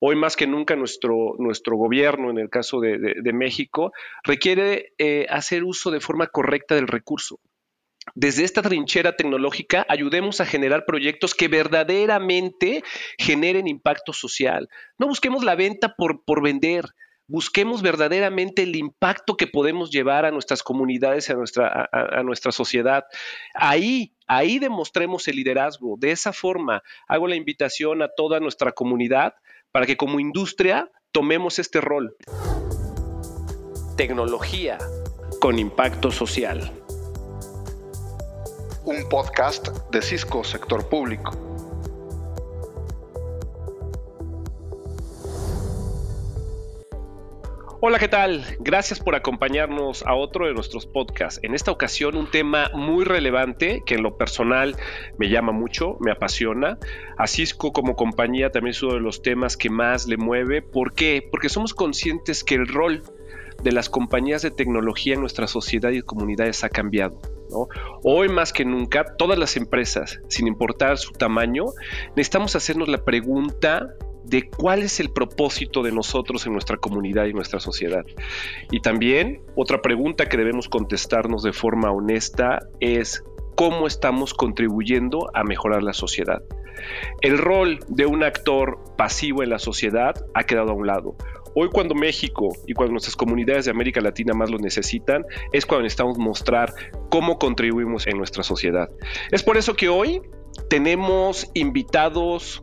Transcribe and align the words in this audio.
hoy 0.00 0.16
más 0.16 0.36
que 0.36 0.46
nunca 0.46 0.76
nuestro, 0.76 1.34
nuestro 1.38 1.76
gobierno, 1.76 2.30
en 2.30 2.38
el 2.38 2.50
caso 2.50 2.80
de, 2.80 3.32
México, 3.32 3.92
requiere 4.24 4.92
eh, 4.98 5.26
hacer 5.28 5.64
uso 5.64 5.90
de 5.90 6.00
forma 6.00 6.28
correcta 6.28 6.74
del 6.74 6.88
recurso. 6.88 7.40
Desde 8.14 8.44
esta 8.44 8.62
trinchera 8.62 9.16
tecnológica, 9.16 9.84
ayudemos 9.88 10.40
a 10.40 10.46
generar 10.46 10.84
proyectos 10.86 11.34
que 11.34 11.48
verdaderamente 11.48 12.82
generen 13.18 13.68
impacto 13.68 14.12
social. 14.12 14.68
No 14.98 15.08
busquemos 15.08 15.44
la 15.44 15.54
venta 15.54 15.94
por, 15.94 16.24
por 16.24 16.42
vender, 16.42 16.86
busquemos 17.28 17.82
verdaderamente 17.82 18.62
el 18.62 18.74
impacto 18.74 19.36
que 19.36 19.46
podemos 19.46 19.90
llevar 19.90 20.24
a 20.24 20.30
nuestras 20.30 20.62
comunidades, 20.62 21.28
a 21.30 21.34
nuestra, 21.34 21.88
a, 21.92 22.22
nuestra 22.22 22.50
sociedad. 22.50 23.04
Ahí, 23.54 24.14
ahí 24.26 24.58
demostremos 24.58 25.28
el 25.28 25.36
liderazgo. 25.36 25.96
De 25.98 26.10
esa 26.10 26.32
forma, 26.32 26.82
hago 27.06 27.28
la 27.28 27.36
invitación 27.36 28.02
a 28.02 28.08
toda 28.08 28.40
nuestra 28.40 28.72
comunidad 28.72 29.34
para 29.72 29.86
que 29.86 29.96
como 29.96 30.20
industria 30.20 30.90
tomemos 31.12 31.58
este 31.58 31.80
rol. 31.80 32.16
Tecnología 33.96 34.78
con 35.40 35.58
impacto 35.58 36.10
social. 36.10 36.72
Un 38.84 39.08
podcast 39.08 39.68
de 39.90 40.02
Cisco 40.02 40.44
Sector 40.44 40.88
Público. 40.88 41.47
Hola, 47.80 48.00
¿qué 48.00 48.08
tal? 48.08 48.44
Gracias 48.58 48.98
por 48.98 49.14
acompañarnos 49.14 50.04
a 50.04 50.16
otro 50.16 50.48
de 50.48 50.52
nuestros 50.52 50.84
podcasts. 50.84 51.38
En 51.44 51.54
esta 51.54 51.70
ocasión 51.70 52.16
un 52.16 52.28
tema 52.28 52.72
muy 52.74 53.04
relevante 53.04 53.84
que 53.86 53.94
en 53.94 54.02
lo 54.02 54.16
personal 54.16 54.74
me 55.16 55.28
llama 55.28 55.52
mucho, 55.52 55.96
me 56.00 56.10
apasiona. 56.10 56.76
A 57.16 57.28
Cisco 57.28 57.72
como 57.72 57.94
compañía 57.94 58.50
también 58.50 58.72
es 58.72 58.82
uno 58.82 58.94
de 58.94 59.00
los 59.00 59.22
temas 59.22 59.56
que 59.56 59.70
más 59.70 60.08
le 60.08 60.16
mueve. 60.16 60.60
¿Por 60.60 60.92
qué? 60.92 61.28
Porque 61.30 61.48
somos 61.48 61.72
conscientes 61.72 62.42
que 62.42 62.56
el 62.56 62.66
rol 62.66 63.04
de 63.62 63.70
las 63.70 63.88
compañías 63.88 64.42
de 64.42 64.50
tecnología 64.50 65.14
en 65.14 65.20
nuestra 65.20 65.46
sociedad 65.46 65.90
y 65.90 66.02
comunidades 66.02 66.64
ha 66.64 66.70
cambiado. 66.70 67.20
Hoy 68.02 68.28
más 68.28 68.52
que 68.52 68.64
nunca, 68.64 69.16
todas 69.16 69.38
las 69.38 69.56
empresas, 69.56 70.20
sin 70.26 70.48
importar 70.48 70.98
su 70.98 71.12
tamaño, 71.12 71.66
necesitamos 72.16 72.56
hacernos 72.56 72.88
la 72.88 73.04
pregunta 73.04 73.94
de 74.28 74.48
cuál 74.48 74.82
es 74.82 75.00
el 75.00 75.10
propósito 75.10 75.82
de 75.82 75.92
nosotros 75.92 76.46
en 76.46 76.52
nuestra 76.52 76.76
comunidad 76.76 77.26
y 77.26 77.32
nuestra 77.32 77.60
sociedad. 77.60 78.04
Y 78.70 78.80
también 78.80 79.40
otra 79.56 79.80
pregunta 79.80 80.26
que 80.26 80.36
debemos 80.36 80.68
contestarnos 80.68 81.42
de 81.42 81.52
forma 81.52 81.90
honesta 81.90 82.60
es 82.80 83.22
cómo 83.54 83.86
estamos 83.86 84.34
contribuyendo 84.34 85.30
a 85.34 85.42
mejorar 85.44 85.82
la 85.82 85.92
sociedad. 85.92 86.42
El 87.20 87.38
rol 87.38 87.80
de 87.88 88.06
un 88.06 88.22
actor 88.22 88.78
pasivo 88.96 89.42
en 89.42 89.50
la 89.50 89.58
sociedad 89.58 90.14
ha 90.34 90.44
quedado 90.44 90.70
a 90.70 90.74
un 90.74 90.86
lado. 90.86 91.16
Hoy 91.54 91.70
cuando 91.72 91.94
México 91.94 92.50
y 92.66 92.74
cuando 92.74 92.92
nuestras 92.92 93.16
comunidades 93.16 93.64
de 93.64 93.72
América 93.72 94.00
Latina 94.00 94.32
más 94.34 94.50
lo 94.50 94.58
necesitan, 94.58 95.24
es 95.52 95.66
cuando 95.66 95.82
necesitamos 95.82 96.18
mostrar 96.18 96.72
cómo 97.10 97.38
contribuimos 97.38 98.06
en 98.06 98.18
nuestra 98.18 98.44
sociedad. 98.44 98.88
Es 99.32 99.42
por 99.42 99.56
eso 99.56 99.74
que 99.74 99.88
hoy 99.88 100.22
tenemos 100.68 101.50
invitados 101.54 102.62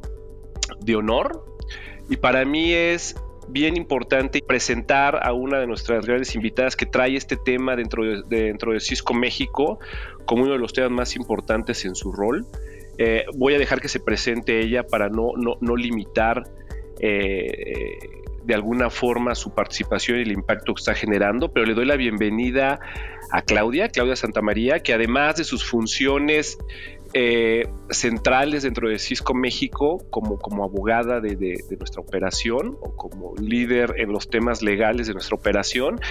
de 0.80 0.96
honor, 0.96 1.44
y 2.10 2.18
para 2.18 2.46
mí 2.46 2.74
es 2.74 3.16
bien 3.48 3.78
importante 3.78 4.42
presentar 4.42 5.20
a 5.22 5.34
una 5.34 5.60
de 5.60 5.68
nuestras 5.68 6.06
grandes 6.06 6.36
invitadas 6.36 6.76
que 6.76 6.86
trae 6.86 7.16
este 7.16 7.38
tema 7.38 7.76
dentro 7.76 8.04
de, 8.04 8.24
dentro 8.28 8.74
de 8.74 8.80
Cisco 8.80 9.14
México 9.14 9.80
como 10.26 10.44
uno 10.44 10.54
de 10.54 10.60
los 10.60 10.74
temas 10.74 10.92
más 10.92 11.16
importantes 11.16 11.86
en 11.86 11.96
su 11.96 12.12
rol. 12.12 12.46
Eh, 12.98 13.26
voy 13.36 13.54
a 13.54 13.60
dejar 13.60 13.82
que 13.82 13.88
se 13.88 14.00
presente 14.00 14.62
ella 14.62 14.84
para 14.84 15.10
no, 15.10 15.34
no, 15.36 15.76
limitar 15.76 16.44
eh, 17.00 17.98
de 18.46 18.54
alguna 18.54 18.90
forma 18.90 19.36
su 19.36 19.54
participación 19.54 20.20
y 20.20 20.22
el 20.22 20.32
impacto 20.32 20.74
que 20.74 20.80
está 20.80 20.94
generando, 20.94 21.52
pero 21.52 21.66
le 21.66 21.74
doy 21.74 21.86
la 21.86 21.98
bienvenida 21.98 22.80
a 23.32 23.42
Claudia, 23.42 23.90
Claudia 23.90 24.16
Santamaría, 24.16 24.80
que 24.80 24.94
además 24.94 25.36
de 25.36 25.44
sus 25.44 25.66
funciones 25.66 26.58
eh, 27.18 27.70
centrales 27.92 28.64
dentro 28.64 28.90
de 28.90 29.00
Cisco 29.00 29.34
México 29.34 30.06
como, 30.10 30.38
como 30.38 30.66
abogada 30.66 31.22
de, 31.22 31.64
nuestra 31.80 32.02
operación 32.02 32.78
o 32.82 32.94
como 32.98 33.34
líder 33.38 33.94
en 34.00 34.12
los 34.12 34.30
temas 34.30 34.62
legales 34.62 35.08
de 35.08 35.14
nuestra 35.14 35.38
operación, 35.38 36.02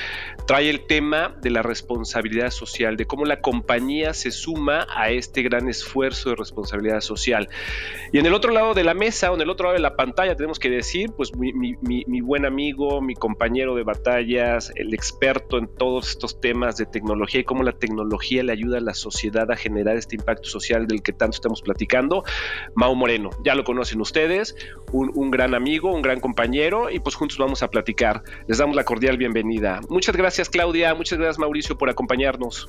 trae 0.47 0.71
el 0.71 0.87
tema 0.87 1.37
de 1.43 1.51
la 1.51 1.61
responsabilidad 1.61 2.49
social, 2.49 2.97
de 2.97 3.05
cómo 3.05 3.27
la 3.27 3.43
compañía 3.43 4.15
se 4.15 4.31
suma 4.31 4.87
a 4.97 5.11
este 5.11 5.43
gran 5.43 5.69
esfuerzo 5.69 6.31
de 6.31 6.37
responsabilidad 6.37 7.03
social. 7.03 7.51
Y 8.11 8.19
en 8.19 8.25
el 8.25 8.33
otro 8.33 8.51
lado 8.51 8.73
de 8.73 8.85
la 8.85 8.95
mesa 8.95 9.31
o 9.31 9.35
en 9.35 9.43
el 9.43 9.51
otro 9.51 9.65
lado 9.65 9.75
de 9.75 9.83
la 9.83 9.97
pantalla 9.97 10.37
tenemos 10.37 10.59
que 10.59 10.71
decir, 10.71 11.11
pues 11.15 11.37
mi, 11.37 11.53
mi 11.53 12.21
buen 12.23 12.47
amigo, 12.47 13.03
mi 13.03 13.15
compañero 13.15 13.75
de 13.75 13.83
batallas, 13.83 14.73
el 14.75 14.95
experto 14.95 15.59
en 15.59 15.69
todos 15.69 16.09
estos 16.09 16.41
temas 16.41 16.79
de 16.79 16.87
tecnología 16.87 17.43
y 17.43 17.45
cómo 17.45 17.63
la 17.63 17.73
tecnología 17.73 18.43
le 18.43 18.53
ayuda 18.53 18.79
a 18.79 18.81
la 18.81 18.95
sociedad 18.95 19.51
a 19.51 19.57
generar 19.57 19.99
este 19.99 20.17
impacto 20.17 20.49
social 20.49 20.87
del 20.95 21.03
que 21.03 21.13
tanto 21.13 21.35
estamos 21.35 21.63
platicando, 21.63 22.25
Mau 22.75 22.95
Moreno. 22.95 23.31
Ya 23.45 23.55
lo 23.55 23.65
conocen 23.65 24.01
ustedes, 24.01 24.57
un, 24.93 25.11
un 25.15 25.31
gran 25.31 25.55
amigo, 25.55 25.93
un 25.93 26.03
gran 26.03 26.21
compañero 26.21 26.91
y 26.91 27.01
pues 27.01 27.15
juntos 27.15 27.39
vamos 27.39 27.63
a 27.63 27.69
platicar. 27.69 28.23
Les 28.47 28.59
damos 28.59 28.77
la 28.77 28.85
cordial 28.85 29.19
bienvenida. 29.19 29.81
Muchas 29.89 30.17
gracias 30.17 30.49
Claudia, 30.49 30.95
muchas 30.95 31.19
gracias 31.19 31.39
Mauricio 31.39 31.77
por 31.77 31.91
acompañarnos. 31.91 32.67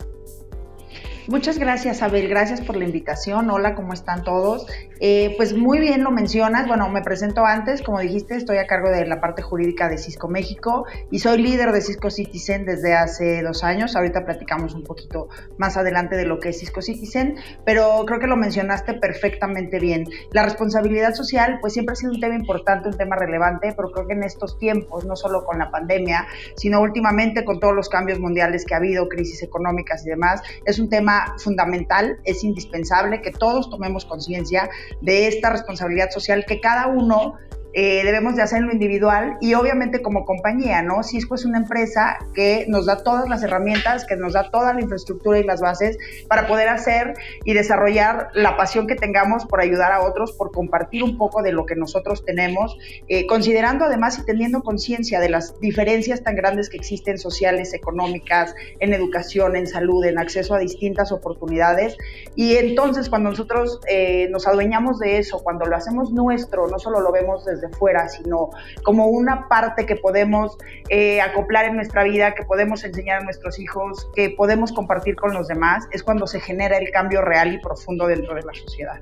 Muchas 1.28 1.58
gracias, 1.58 2.04
Abel. 2.04 2.28
Gracias 2.28 2.62
por 2.62 2.76
la 2.76 2.86
invitación. 2.86 3.50
Hola, 3.50 3.74
¿cómo 3.74 3.94
están 3.94 4.24
todos? 4.24 4.68
Eh, 5.00 5.34
pues 5.38 5.58
muy 5.58 5.80
bien 5.80 6.04
lo 6.04 6.12
mencionas. 6.12 6.68
Bueno, 6.68 6.88
me 6.90 7.02
presento 7.02 7.44
antes. 7.46 7.82
Como 7.82 8.00
dijiste, 8.00 8.36
estoy 8.36 8.58
a 8.58 8.68
cargo 8.68 8.92
de 8.92 9.08
la 9.08 9.20
parte 9.20 9.42
jurídica 9.42 9.90
de 9.90 9.98
Cisco 9.98 10.28
México 10.28 10.86
y 11.10 11.18
soy 11.18 11.42
líder 11.42 11.72
de 11.72 11.82
Cisco 11.82 12.12
Citizen 12.12 12.66
desde 12.66 12.94
hace 12.94 13.42
dos 13.42 13.64
años. 13.64 13.96
Ahorita 13.96 14.24
platicamos 14.24 14.76
un 14.76 14.84
poquito 14.84 15.28
más 15.58 15.78
adelante 15.78 16.16
de 16.16 16.26
lo 16.26 16.40
que 16.40 16.50
es 16.50 16.60
Cisco 16.60 16.84
Citizen, 16.84 17.38
pero 17.66 18.04
creo 18.06 18.20
que 18.20 18.28
lo 18.28 18.36
mencionaste 18.36 18.94
perfectamente 18.94 19.80
bien. 19.80 20.06
La 20.32 20.44
responsabilidad 20.44 21.16
social, 21.16 21.58
pues 21.60 21.74
siempre 21.74 21.94
ha 21.94 21.96
sido 21.96 22.12
un 22.12 22.20
tema 22.20 22.36
importante, 22.36 22.90
un 22.90 22.98
tema 22.98 23.16
relevante, 23.16 23.74
pero 23.76 23.92
creo 23.92 24.06
que 24.06 24.14
en 24.14 24.24
estos 24.24 24.60
tiempos, 24.60 25.06
no 25.06 25.16
solo 25.16 25.44
con 25.44 25.58
la 25.58 25.72
pandemia, 25.72 26.28
sino 26.56 26.82
últimamente 26.82 27.44
con 27.44 27.60
todos 27.60 27.74
los 27.74 27.90
cambios 27.90 28.20
mundiales 28.20 28.64
que 28.64 28.76
ha 28.76 28.78
habido, 28.78 29.10
crisis 29.10 29.42
económicas 29.42 30.06
y 30.06 30.10
demás, 30.10 30.44
es 30.66 30.78
un 30.78 30.88
tema 30.88 31.15
fundamental, 31.38 32.20
es 32.24 32.44
indispensable 32.44 33.22
que 33.22 33.32
todos 33.32 33.70
tomemos 33.70 34.06
conciencia 34.06 34.70
de 35.02 35.28
esta 35.28 35.50
responsabilidad 35.50 36.10
social 36.12 36.46
que 36.46 36.60
cada 36.60 36.88
uno 36.88 37.36
eh, 37.78 38.06
debemos 38.06 38.38
de 38.38 38.42
hacer 38.42 38.60
en 38.60 38.68
lo 38.68 38.72
individual 38.72 39.38
y 39.42 39.54
obviamente 39.54 40.02
como 40.02 40.24
compañía, 40.24 40.82
¿no? 40.82 41.04
Cisco 41.04 41.36
es 41.36 41.44
una 41.44 41.58
empresa 41.58 42.18
que 42.34 42.66
nos 42.70 42.86
da 42.86 43.04
todas 43.04 43.28
las 43.28 43.44
herramientas, 43.44 44.06
que 44.06 44.16
nos 44.16 44.32
da 44.32 44.50
toda 44.50 44.74
la 44.74 44.80
infraestructura 44.80 45.40
y 45.40 45.44
las 45.44 45.60
bases 45.60 45.98
para 46.30 46.48
poder 46.48 46.70
hacer 46.70 47.16
y 47.44 47.54
desarrollar 47.54 48.30
la 48.34 48.56
pasión 48.56 48.88
que 48.88 48.96
tengamos 48.96 49.46
por 49.46 49.60
ayudar 49.60 49.92
a 49.92 50.04
otros, 50.04 50.32
por 50.32 50.54
compartir 50.54 51.04
un 51.04 51.18
poco 51.18 51.44
de 51.44 51.52
lo 51.52 51.66
que 51.66 51.76
nosotros 51.76 52.24
tenemos, 52.24 52.78
eh, 53.10 53.28
considerando 53.28 53.84
además 53.84 54.20
y 54.20 54.26
teniendo 54.26 54.64
conciencia 54.64 55.20
de 55.20 55.28
las 55.28 55.60
diferencias 55.60 56.24
tan 56.24 56.38
grandes 56.38 56.70
que 56.70 56.78
existen 56.78 57.18
sociales, 57.18 57.74
económicas, 57.74 58.56
en 58.80 58.94
educación, 58.94 59.58
en 59.58 59.68
salud, 59.68 60.06
en 60.06 60.18
acceso 60.18 60.56
a 60.56 60.60
distintas 60.60 61.12
oportunidades. 61.12 61.98
Y 62.36 62.56
entonces 62.56 63.10
cuando 63.10 63.32
nosotros 63.32 63.82
eh, 63.90 64.30
nos 64.32 64.48
adueñamos 64.48 64.98
de 65.00 65.18
eso, 65.18 65.44
cuando 65.44 65.66
lo 65.66 65.76
hacemos 65.76 66.14
nuestro, 66.14 66.70
no 66.70 66.80
solo 66.80 67.02
lo 67.02 67.12
vemos 67.12 67.44
desde 67.44 67.65
fuera, 67.70 68.08
sino 68.10 68.50
como 68.84 69.08
una 69.08 69.48
parte 69.48 69.86
que 69.86 69.96
podemos 69.96 70.58
eh, 70.90 71.22
acoplar 71.22 71.66
en 71.66 71.76
nuestra 71.76 72.04
vida, 72.04 72.34
que 72.34 72.44
podemos 72.44 72.84
enseñar 72.84 73.22
a 73.22 73.24
nuestros 73.24 73.60
hijos, 73.60 74.10
que 74.16 74.32
podemos 74.32 74.72
compartir 74.72 75.16
con 75.16 75.34
los 75.34 75.48
demás, 75.48 75.88
es 75.92 76.04
cuando 76.04 76.28
se 76.28 76.40
genera 76.40 76.78
el 76.78 76.90
cambio 76.92 77.22
real 77.22 77.54
y 77.54 77.60
profundo 77.60 78.08
dentro 78.08 78.36
de 78.36 78.44
la 78.44 78.54
sociedad. 78.54 79.02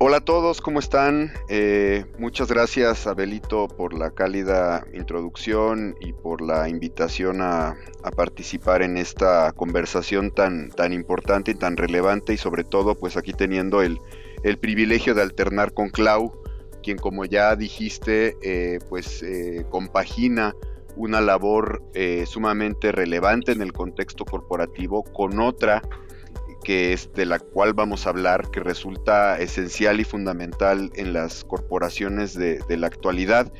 Hola 0.00 0.18
a 0.18 0.20
todos, 0.20 0.60
¿cómo 0.60 0.78
están? 0.78 1.32
Eh, 1.48 2.04
muchas 2.20 2.46
gracias 2.46 3.08
Abelito 3.08 3.66
por 3.66 3.98
la 3.98 4.12
cálida 4.12 4.86
introducción 4.94 5.96
y 6.00 6.12
por 6.12 6.40
la 6.40 6.68
invitación 6.68 7.42
a, 7.42 7.74
participar 8.16 8.82
en 8.82 8.96
esta 8.96 9.52
conversación 9.56 10.30
tan, 10.30 10.70
tan 10.70 10.92
importante 10.92 11.50
y 11.50 11.54
tan 11.56 11.76
relevante 11.76 12.32
y 12.32 12.36
sobre 12.36 12.62
todo 12.62 12.94
pues 12.94 13.16
aquí 13.16 13.32
teniendo 13.32 13.82
el, 13.82 14.00
el 14.44 14.58
privilegio 14.58 15.16
de 15.16 15.22
alternar 15.22 15.74
con 15.74 15.90
Clau 15.90 16.32
quien 16.88 16.96
como 16.96 17.26
ya 17.26 17.54
dijiste, 17.54 18.38
eh, 18.40 18.78
pues 18.88 19.22
eh, 19.22 19.66
compagina 19.68 20.54
una 20.96 21.20
labor 21.20 21.82
eh, 21.92 22.24
sumamente 22.24 22.92
relevante 22.92 23.52
en 23.52 23.60
el 23.60 23.74
contexto 23.74 24.24
corporativo 24.24 25.02
con 25.02 25.38
otra 25.38 25.82
que 26.64 26.94
es 26.94 27.12
de 27.12 27.26
la 27.26 27.40
cual 27.40 27.74
vamos 27.74 28.06
a 28.06 28.10
hablar, 28.10 28.50
que 28.50 28.60
resulta 28.60 29.38
esencial 29.38 30.00
y 30.00 30.04
fundamental 30.04 30.90
en 30.94 31.12
las 31.12 31.44
corporaciones 31.44 32.32
de, 32.32 32.76
la 32.76 32.86
actualidad. 32.86 33.52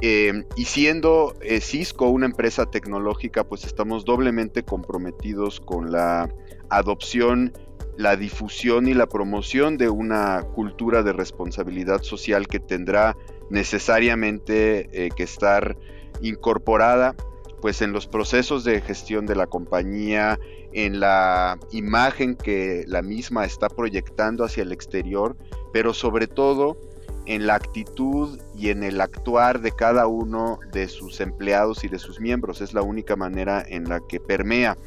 y 0.00 0.64
siendo 0.64 1.34
Cisco 1.60 2.08
una 2.08 2.26
empresa 2.26 2.66
tecnológica, 2.66 3.44
pues 3.44 3.64
estamos 3.64 4.04
doblemente 4.04 4.62
comprometidos 4.62 5.60
con 5.60 5.92
la 5.92 6.32
adopción 6.70 7.52
la 8.00 8.16
difusión 8.16 8.88
y 8.88 8.94
la 8.94 9.06
promoción 9.06 9.76
de 9.76 9.90
una 9.90 10.42
cultura 10.54 11.02
de 11.02 11.12
responsabilidad 11.12 12.02
social 12.02 12.48
que 12.48 12.58
tendrá 12.58 13.14
necesariamente 13.50 14.88
eh, 14.92 15.10
que 15.14 15.22
estar 15.22 15.76
incorporada 16.22 17.14
pues 17.60 17.82
en 17.82 17.92
los 17.92 18.06
procesos 18.06 18.64
de 18.64 18.80
gestión 18.80 19.26
de 19.26 19.36
la 19.36 19.46
compañía, 19.46 20.38
en 20.72 20.98
la 20.98 21.58
imagen 21.72 22.36
que 22.36 22.84
la 22.86 23.02
misma 23.02 23.44
está 23.44 23.68
proyectando 23.68 24.44
hacia 24.44 24.62
el 24.62 24.72
exterior, 24.72 25.36
pero 25.70 25.92
sobre 25.92 26.26
todo 26.26 26.78
en 27.26 27.46
la 27.46 27.56
actitud 27.56 28.40
y 28.56 28.70
en 28.70 28.82
el 28.82 28.98
actuar 28.98 29.60
de 29.60 29.72
cada 29.72 30.06
uno 30.06 30.58
de 30.72 30.88
sus 30.88 31.20
empleados 31.20 31.84
y 31.84 31.88
de 31.88 31.98
sus 31.98 32.18
miembros. 32.18 32.62
Es 32.62 32.72
la 32.72 32.80
única 32.80 33.14
manera 33.14 33.62
en 33.68 33.90
la 33.90 34.00
que 34.08 34.20
permea. 34.20 34.78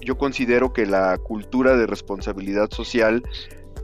Yo 0.00 0.16
considero 0.16 0.72
que 0.72 0.86
la 0.86 1.18
cultura 1.18 1.76
de 1.76 1.86
responsabilidad 1.86 2.70
social 2.70 3.22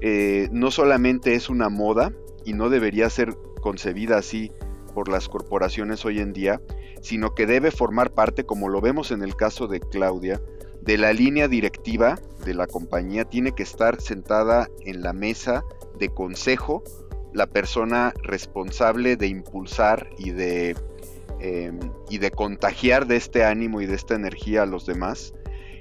eh, 0.00 0.48
no 0.52 0.70
solamente 0.70 1.34
es 1.34 1.48
una 1.48 1.68
moda 1.68 2.12
y 2.44 2.52
no 2.52 2.68
debería 2.68 3.10
ser 3.10 3.36
concebida 3.60 4.18
así 4.18 4.52
por 4.94 5.08
las 5.08 5.28
corporaciones 5.28 6.04
hoy 6.04 6.20
en 6.20 6.32
día, 6.32 6.60
sino 7.02 7.34
que 7.34 7.46
debe 7.46 7.70
formar 7.70 8.12
parte, 8.12 8.44
como 8.44 8.68
lo 8.68 8.80
vemos 8.80 9.10
en 9.10 9.22
el 9.22 9.36
caso 9.36 9.66
de 9.66 9.80
Claudia, 9.80 10.40
de 10.80 10.96
la 10.98 11.12
línea 11.12 11.48
directiva 11.48 12.18
de 12.44 12.54
la 12.54 12.66
compañía. 12.66 13.24
Tiene 13.24 13.52
que 13.52 13.62
estar 13.62 14.00
sentada 14.00 14.68
en 14.84 15.02
la 15.02 15.12
mesa 15.12 15.64
de 15.98 16.08
consejo 16.08 16.82
la 17.32 17.46
persona 17.46 18.14
responsable 18.22 19.16
de 19.16 19.26
impulsar 19.26 20.08
y 20.18 20.30
de, 20.30 20.76
em, 21.40 21.78
y 22.08 22.18
de 22.18 22.30
contagiar 22.30 23.06
de 23.06 23.16
este 23.16 23.44
ánimo 23.44 23.82
y 23.82 23.86
de 23.86 23.94
esta 23.94 24.14
energía 24.14 24.62
a 24.62 24.66
los 24.66 24.86
demás. 24.86 25.34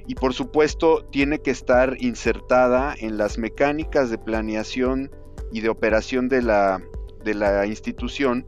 Y 0.08 0.16
por 0.16 0.34
supuesto 0.34 1.04
tiene 1.12 1.40
que 1.40 1.52
estar 1.52 1.98
insertada 2.00 2.96
en 2.98 3.18
las 3.18 3.38
mecánicas 3.38 4.10
de 4.10 4.18
planeación 4.18 5.12
y 5.52 5.62
de 5.62 5.70
operación 5.70 6.30
de 6.30 6.42
la, 6.42 6.82
de 7.24 7.34
la 7.34 7.66
institución 7.66 8.46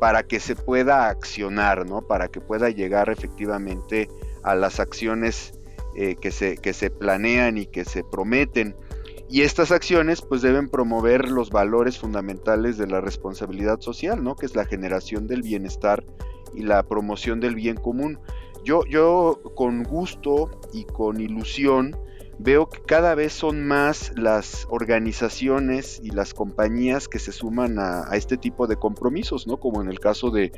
para 0.00 0.22
que 0.22 0.40
se 0.40 0.54
pueda 0.54 1.08
accionar, 1.08 1.86
¿no? 1.86 2.02
Para 2.02 2.28
que 2.28 2.40
pueda 2.40 2.70
llegar 2.70 3.10
efectivamente 3.10 4.08
a 4.42 4.54
las 4.54 4.80
acciones 4.80 5.54
eh, 5.96 6.16
que, 6.16 6.30
se, 6.30 6.56
que 6.56 6.72
se 6.72 6.90
planean 6.90 7.58
y 7.58 7.66
que 7.66 7.84
se 7.84 8.04
prometen. 8.04 8.76
Y 9.28 9.42
estas 9.42 9.72
acciones 9.72 10.22
pues 10.22 10.40
deben 10.40 10.68
promover 10.68 11.28
los 11.28 11.50
valores 11.50 11.98
fundamentales 11.98 12.78
de 12.78 12.86
la 12.86 13.00
responsabilidad 13.00 13.80
social, 13.80 14.22
¿no? 14.22 14.36
Que 14.36 14.46
es 14.46 14.54
la 14.54 14.64
generación 14.64 15.26
del 15.26 15.42
bienestar 15.42 16.04
y 16.54 16.62
la 16.62 16.82
promoción 16.82 17.40
del 17.40 17.54
bien 17.54 17.76
común. 17.76 18.18
Yo, 18.68 18.84
yo 18.84 19.40
con 19.54 19.82
gusto 19.82 20.50
y 20.74 20.84
con 20.84 21.22
ilusión 21.22 21.96
veo 22.38 22.68
que 22.68 22.82
cada 22.82 23.14
vez 23.14 23.32
son 23.32 23.66
más 23.66 24.12
las 24.14 24.66
organizaciones 24.68 25.98
y 26.04 26.10
las 26.10 26.34
compañías 26.34 27.08
que 27.08 27.18
se 27.18 27.32
suman 27.32 27.78
a, 27.78 28.10
este 28.12 28.36
tipo 28.36 28.66
de 28.66 28.76
compromisos, 28.76 29.46
¿no? 29.46 29.56
Como 29.56 29.80
en 29.80 29.88
el 29.88 30.00
caso 30.00 30.30
de, 30.30 30.52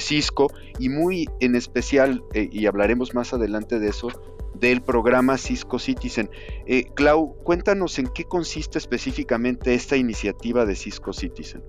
Cisco 0.00 0.50
y 0.78 0.88
muy 0.88 1.28
en 1.40 1.54
especial, 1.54 2.24
eh, 2.32 2.48
y 2.50 2.64
hablaremos 2.64 3.14
más 3.14 3.34
adelante 3.34 3.78
de 3.78 3.88
eso, 3.88 4.08
del 4.54 4.80
programa 4.80 5.36
Cisco 5.36 5.78
Citizen. 5.78 6.30
Eh, 6.64 6.86
Clau, 6.94 7.34
cuéntanos 7.42 7.98
en 7.98 8.06
qué 8.06 8.24
consiste 8.24 8.78
específicamente 8.78 9.74
esta 9.74 9.98
iniciativa 9.98 10.64
de 10.64 10.76
Cisco 10.76 11.12
Citizen. 11.12 11.62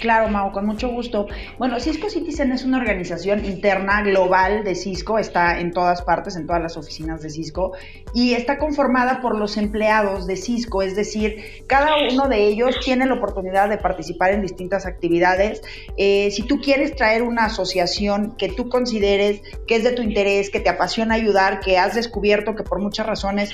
Claro, 0.00 0.28
Mau, 0.28 0.52
con 0.52 0.66
mucho 0.66 0.88
gusto. 0.88 1.26
Bueno, 1.58 1.78
Cisco 1.80 2.08
Citizen 2.08 2.52
es 2.52 2.64
una 2.64 2.78
organización 2.78 3.44
interna 3.44 4.02
global 4.02 4.64
de 4.64 4.74
Cisco, 4.74 5.18
está 5.18 5.60
en 5.60 5.70
todas 5.72 6.02
partes, 6.02 6.36
en 6.36 6.46
todas 6.46 6.62
las 6.62 6.76
oficinas 6.76 7.22
de 7.22 7.30
Cisco, 7.30 7.72
y 8.14 8.34
está 8.34 8.58
conformada 8.58 9.20
por 9.20 9.36
los 9.36 9.56
empleados 9.56 10.26
de 10.26 10.36
Cisco, 10.36 10.82
es 10.82 10.96
decir, 10.96 11.64
cada 11.66 11.92
uno 12.10 12.28
de 12.28 12.46
ellos 12.46 12.78
tiene 12.84 13.06
la 13.06 13.14
oportunidad 13.14 13.68
de 13.68 13.78
participar 13.78 14.32
en 14.32 14.42
distintas 14.42 14.86
actividades. 14.86 15.62
Eh, 15.96 16.30
si 16.30 16.42
tú 16.42 16.60
quieres 16.60 16.96
traer 16.96 17.22
una 17.22 17.46
asociación 17.46 18.34
que 18.36 18.48
tú 18.48 18.68
consideres 18.68 19.42
que 19.66 19.76
es 19.76 19.84
de 19.84 19.92
tu 19.92 20.02
interés, 20.02 20.50
que 20.50 20.60
te 20.60 20.70
apasiona 20.70 21.14
ayudar, 21.14 21.60
que 21.60 21.78
has 21.78 21.94
descubierto 21.94 22.54
que 22.54 22.62
por 22.62 22.80
muchas 22.80 23.06
razones 23.06 23.52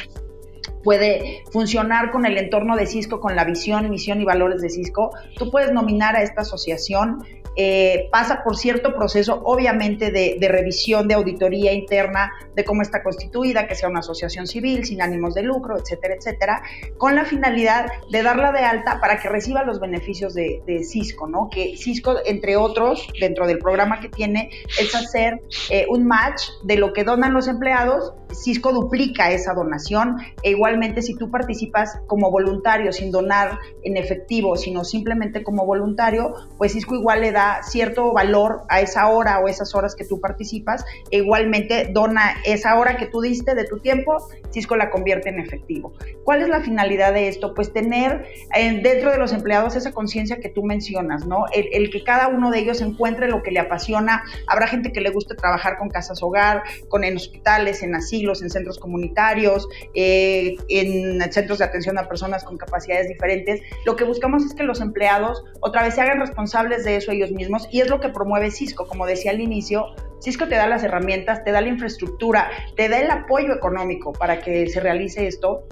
puede 0.82 1.42
funcionar 1.52 2.10
con 2.10 2.26
el 2.26 2.38
entorno 2.38 2.76
de 2.76 2.86
Cisco, 2.86 3.20
con 3.20 3.36
la 3.36 3.44
visión, 3.44 3.88
misión 3.90 4.20
y 4.20 4.25
valores 4.25 4.62
de 4.62 4.70
Cisco. 4.70 5.10
Tú 5.36 5.50
puedes 5.50 5.72
nominar 5.72 6.16
a 6.16 6.22
esta 6.22 6.42
asociación 6.42 7.25
eh, 7.60 8.08
pasa 8.12 8.44
por 8.44 8.56
cierto 8.56 8.94
proceso, 8.94 9.42
obviamente, 9.44 10.12
de, 10.12 10.48
revisión, 10.48 11.08
de 11.08 11.14
auditoría 11.14 11.72
interna 11.72 12.30
de 12.54 12.64
cómo 12.64 12.82
está 12.82 13.02
constituida, 13.02 13.66
que 13.66 13.75
sea 13.75 13.88
una 13.88 13.98
asociación 13.98 14.46
civil, 14.46 14.84
sin 14.84 15.02
ánimos 15.02 15.34
de 15.34 15.42
lucro, 15.42 15.76
etcétera, 15.76 16.14
etcétera, 16.14 16.62
con 16.98 17.16
la 17.16 17.25
finalidad 17.25 17.86
de 18.12 18.22
darla 18.22 18.52
de 18.52 18.60
alta 18.60 19.00
para 19.00 19.19
que 19.19 19.28
reciba 19.28 19.64
los 19.64 19.80
beneficios 19.80 20.34
de, 20.34 20.62
Cisco, 20.84 21.26
¿no? 21.26 21.50
Que 21.50 21.76
Cisco, 21.76 22.19
entre 22.25 22.56
otros, 22.56 23.08
dentro 23.19 23.44
del 23.48 23.58
programa 23.58 23.98
que 23.98 24.08
tiene, 24.08 24.50
es 24.78 24.94
hacer 24.94 25.40
eh, 25.70 25.86
un 25.88 26.06
match 26.06 26.42
de 26.62 26.76
lo 26.76 26.92
que 26.92 27.02
donan 27.02 27.34
los 27.34 27.48
empleados, 27.48 28.12
Cisco 28.32 28.72
duplica 28.72 29.30
esa 29.30 29.54
donación, 29.54 30.16
e 30.42 30.50
igualmente 30.50 31.02
si 31.02 31.14
tú 31.14 31.30
participas 31.30 32.00
como 32.06 32.30
voluntario, 32.30 32.92
sin 32.92 33.10
donar 33.10 33.58
en 33.82 33.96
efectivo, 33.96 34.56
sino 34.56 34.84
simplemente 34.84 35.42
como 35.42 35.66
voluntario, 35.66 36.34
pues 36.56 36.72
Cisco 36.72 36.94
igual 36.94 37.20
le 37.20 37.32
da 37.32 37.62
cierto 37.62 38.12
valor 38.12 38.62
a 38.69 38.80
esa 38.80 39.08
hora 39.08 39.38
o 39.40 39.48
esas 39.48 39.75
horas 39.75 39.94
que 39.94 40.04
tú 40.04 40.20
participas, 40.20 40.84
e 41.10 41.19
igualmente 41.19 41.90
dona 41.92 42.36
esa 42.44 42.78
hora 42.78 42.96
que 42.96 43.06
tú 43.06 43.20
diste 43.20 43.54
de 43.54 43.64
tu 43.64 43.78
tiempo, 43.80 44.28
Cisco 44.52 44.76
la 44.76 44.90
convierte 44.90 45.28
en 45.28 45.40
efectivo. 45.40 45.92
¿Cuál 46.25 46.42
es 46.42 46.48
la 46.48 46.60
finalidad 46.60 47.12
de 47.12 47.28
esto? 47.28 47.54
Pues 47.54 47.72
tener 47.72 48.26
eh, 48.54 48.80
dentro 48.82 49.10
de 49.10 49.19
los 49.19 49.32
empleados 49.32 49.76
esa 49.76 49.92
conciencia 49.92 50.40
que 50.40 50.48
tú 50.48 50.62
mencionas, 50.62 51.26
¿no? 51.26 51.44
El, 51.52 51.90
que 51.90 52.02
cada 52.04 52.28
uno 52.28 52.50
de 52.50 52.58
ellos 52.58 52.80
encuentre 52.80 53.28
lo 53.28 53.42
que 53.42 53.50
le 53.50 53.60
apasiona. 53.60 54.22
Habrá 54.46 54.66
gente 54.66 54.92
que 54.92 55.00
le 55.00 55.10
guste 55.10 55.34
trabajar 55.34 55.78
con 55.78 55.88
casas 55.88 56.22
hogar, 56.22 56.62
con 56.88 57.04
en 57.04 57.16
hospitales, 57.16 57.82
en 57.82 57.94
en 58.26 58.50
centros 58.50 58.79
comunitarios, 58.79 59.69
eh, 59.94 60.56
en 60.69 61.20
centros 61.32 61.59
de 61.59 61.65
atención 61.65 61.99
a 61.99 62.09
personas 62.09 62.44
con 62.44 62.56
capacidades 62.56 63.09
diferentes. 63.09 63.61
Lo 63.87 63.97
que 63.97 64.05
buscamos 64.05 64.44
es 64.44 64.55
que 64.55 64.62
los 64.62 64.81
empleados 64.81 65.44
otra 65.61 65.82
vez 65.82 65.94
se 65.94 66.00
hagan 66.00 66.20
responsables 66.20 66.85
de 66.85 66.97
eso 66.97 67.12
ellos 67.12 67.31
mismos 67.31 67.69
y 67.70 67.81
es 67.81 67.88
lo 67.88 68.00
que 68.00 68.09
promueve 68.09 68.50
Cisco. 68.50 68.87
Como 68.87 69.06
decía 69.06 69.31
al 69.31 69.41
inicio, 69.41 69.87
Cisco 70.20 70.49
te 70.49 70.56
da 70.56 70.67
las 70.67 70.82
herramientas, 70.82 71.44
te 71.44 71.53
da 71.53 71.61
la 71.61 71.69
infraestructura, 71.69 72.50
te 72.76 72.88
da 72.88 72.99
el 72.99 73.11
apoyo 73.11 73.55
económico 73.55 74.12
para 74.12 74.41
que 74.41 74.69
se 74.69 74.81
realice 74.81 75.26
esto 75.26 75.64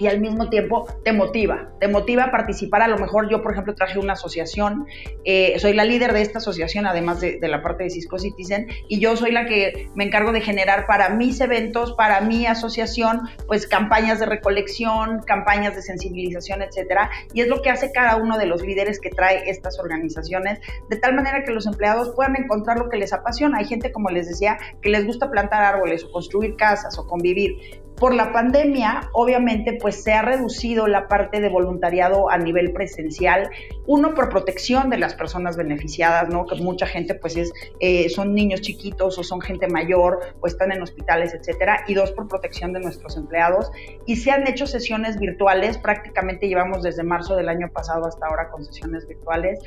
y 0.00 0.06
al 0.06 0.20
mismo 0.20 0.48
tiempo 0.48 0.86
te 1.04 1.12
motiva, 1.12 1.68
te 1.78 1.86
motiva 1.88 2.24
a 2.24 2.30
participar. 2.30 2.82
A 2.82 2.88
lo 2.88 2.98
mejor 2.98 3.30
yo, 3.30 3.42
por 3.42 3.52
ejemplo, 3.52 3.74
traje 3.74 3.98
una 3.98 4.14
asociación, 4.14 4.86
eh, 5.24 5.58
soy 5.58 5.74
la 5.74 5.84
líder 5.84 6.12
de 6.12 6.22
esta 6.22 6.38
asociación, 6.38 6.86
además 6.86 7.20
de, 7.20 7.38
la 7.42 7.62
parte 7.62 7.84
de 7.84 7.90
Cisco 7.90 8.18
Citizen, 8.18 8.68
y 8.88 9.00
yo 9.00 9.16
soy 9.16 9.32
la 9.32 9.46
que 9.46 9.88
me 9.94 10.04
encargo 10.04 10.32
de 10.32 10.40
generar 10.40 10.86
para 10.86 11.10
mis 11.10 11.40
eventos, 11.40 11.92
para 11.92 12.20
mi 12.20 12.46
asociación, 12.46 13.22
pues 13.46 13.66
campañas 13.66 14.20
de 14.20 14.26
recolección, 14.26 15.20
campañas 15.26 15.74
de 15.74 15.82
sensibilización, 15.82 16.62
etcétera. 16.62 17.10
Y 17.34 17.42
es 17.42 17.48
lo 17.48 17.60
que 17.60 17.70
hace 17.70 17.92
cada 17.92 18.16
uno 18.16 18.38
de 18.38 18.46
los 18.46 18.62
líderes 18.62 19.00
que 19.00 19.10
trae 19.10 19.50
estas 19.50 19.78
organizaciones, 19.78 20.60
de 20.88 20.96
tal 20.96 21.14
manera 21.14 21.44
que 21.44 21.52
los 21.52 21.66
empleados 21.66 22.12
puedan 22.14 22.36
encontrar 22.36 22.78
lo 22.78 22.88
que 22.88 22.96
les 22.96 23.12
apasiona. 23.12 23.58
Hay 23.58 23.66
gente, 23.66 23.92
como 23.92 24.08
les 24.08 24.28
decía, 24.28 24.58
que 24.80 24.88
les 24.88 25.04
gusta 25.04 25.30
plantar 25.30 25.62
árboles 25.62 26.04
o 26.04 26.12
construir 26.12 26.56
casas 26.56 26.98
o 26.98 27.06
convivir 27.06 27.82
por 28.00 28.14
la 28.14 28.32
pandemia, 28.32 29.10
obviamente, 29.12 29.78
pues 29.80 30.02
se 30.02 30.12
ha 30.14 30.22
reducido 30.22 30.88
la 30.88 31.06
parte 31.06 31.40
de 31.40 31.50
voluntariado 31.50 32.30
a 32.30 32.38
nivel 32.38 32.72
presencial. 32.72 33.50
Uno, 33.86 34.14
por 34.14 34.30
protección 34.30 34.88
de 34.88 34.96
las 34.96 35.14
personas 35.14 35.56
beneficiadas, 35.56 36.28
¿no? 36.30 36.46
Que 36.46 36.56
mucha 36.56 36.86
gente, 36.86 37.14
pues, 37.14 37.36
es, 37.36 37.52
eh, 37.78 38.08
son 38.08 38.34
niños 38.34 38.62
chiquitos 38.62 39.18
o 39.18 39.22
son 39.22 39.40
gente 39.42 39.68
mayor 39.68 40.18
o 40.40 40.46
están 40.46 40.72
en 40.72 40.82
hospitales, 40.82 41.34
etcétera. 41.34 41.84
Y 41.86 41.94
dos, 41.94 42.10
por 42.12 42.26
protección 42.26 42.72
de 42.72 42.80
nuestros 42.80 43.16
empleados. 43.16 43.70
Y 44.06 44.16
se 44.16 44.30
han 44.30 44.48
hecho 44.48 44.66
sesiones 44.66 45.18
virtuales, 45.18 45.76
prácticamente 45.76 46.48
llevamos 46.48 46.82
desde 46.82 47.02
marzo 47.02 47.36
del 47.36 47.50
año 47.50 47.68
pasado 47.70 48.06
hasta 48.06 48.26
ahora 48.26 48.48
con 48.50 48.64
sesiones 48.64 49.06
virtuales. 49.06 49.60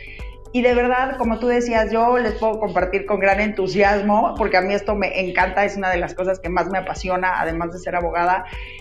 Y 0.56 0.62
de 0.62 0.75
verdad, 0.75 1.18
como 1.18 1.40
tú 1.40 1.48
decías, 1.48 1.92
yo 1.92 2.20
les 2.20 2.34
puedo 2.34 2.60
compartir 2.60 3.08
con 3.08 3.20
gran 3.20 3.40
entusiasmo, 3.40 4.36
porque 4.38 4.58
a 4.58 4.62
mí 4.62 4.72
esto 4.75 4.94
me 4.94 5.20
encanta, 5.20 5.66
es 5.66 5.78
una 5.78 5.90
de 5.90 5.98
las 5.98 6.13
cosas 6.13 6.40
que 6.40 6.48
más 6.48 6.70
me 6.70 6.78
apasiona, 6.78 7.42
además 7.42 7.74
de 7.74 7.80
ser 7.80 7.96
abogada, 7.96 8.23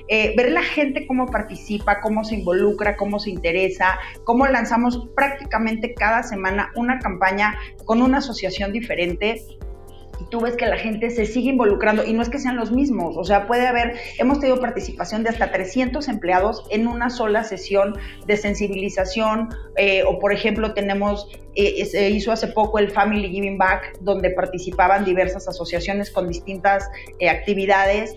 eh, 0.08 0.34
ver 0.37 0.52
la 0.52 0.62
gente 0.62 1.06
cómo 1.06 1.26
participa, 1.26 2.00
cómo 2.00 2.25
se 2.25 2.37
involucra, 2.37 2.96
cómo 2.96 3.18
se 3.18 3.30
interesa, 3.30 3.99
cómo 4.25 4.46
lanzamos 4.46 5.08
prácticamente 5.14 5.94
cada 5.94 6.22
semana 6.22 6.70
una 6.75 6.99
campaña 6.99 7.54
con 7.84 8.02
una 8.02 8.18
asociación 8.18 8.72
diferente 8.72 9.42
tú 10.30 10.40
ves 10.40 10.56
que 10.56 10.66
la 10.66 10.76
gente 10.76 11.11
se 11.11 11.26
sigue 11.26 11.50
involucrando 11.50 12.04
y 12.04 12.12
no 12.12 12.22
es 12.22 12.28
que 12.28 12.38
sean 12.38 12.56
los 12.56 12.72
mismos, 12.72 13.16
o 13.16 13.25
sea, 13.25 13.46
puede 13.46 13.66
haber, 13.66 13.96
hemos 14.18 14.40
tenido 14.40 14.61
participación 14.61 15.22
de 15.22 15.30
hasta 15.30 15.50
300 15.50 16.08
empleados 16.08 16.64
en 16.70 16.87
una 16.87 17.11
sola 17.11 17.44
sesión 17.44 17.96
de 18.26 18.37
sensibilización 18.37 19.49
eh, 19.76 20.04
o 20.04 20.18
por 20.18 20.32
ejemplo 20.32 20.75
tenemos, 20.75 21.28
eh, 21.54 21.84
se 21.87 22.11
hizo 22.11 22.32
hace 22.32 22.49
poco 22.49 22.78
el 22.78 22.90
Family 22.90 23.28
Giving 23.28 23.58
Back 23.58 23.99
donde 24.00 24.30
participaban 24.30 25.04
diversas 25.04 25.49
asociaciones 25.49 26.11
con 26.11 26.28
distintas 26.28 26.88
actividades 27.30 28.16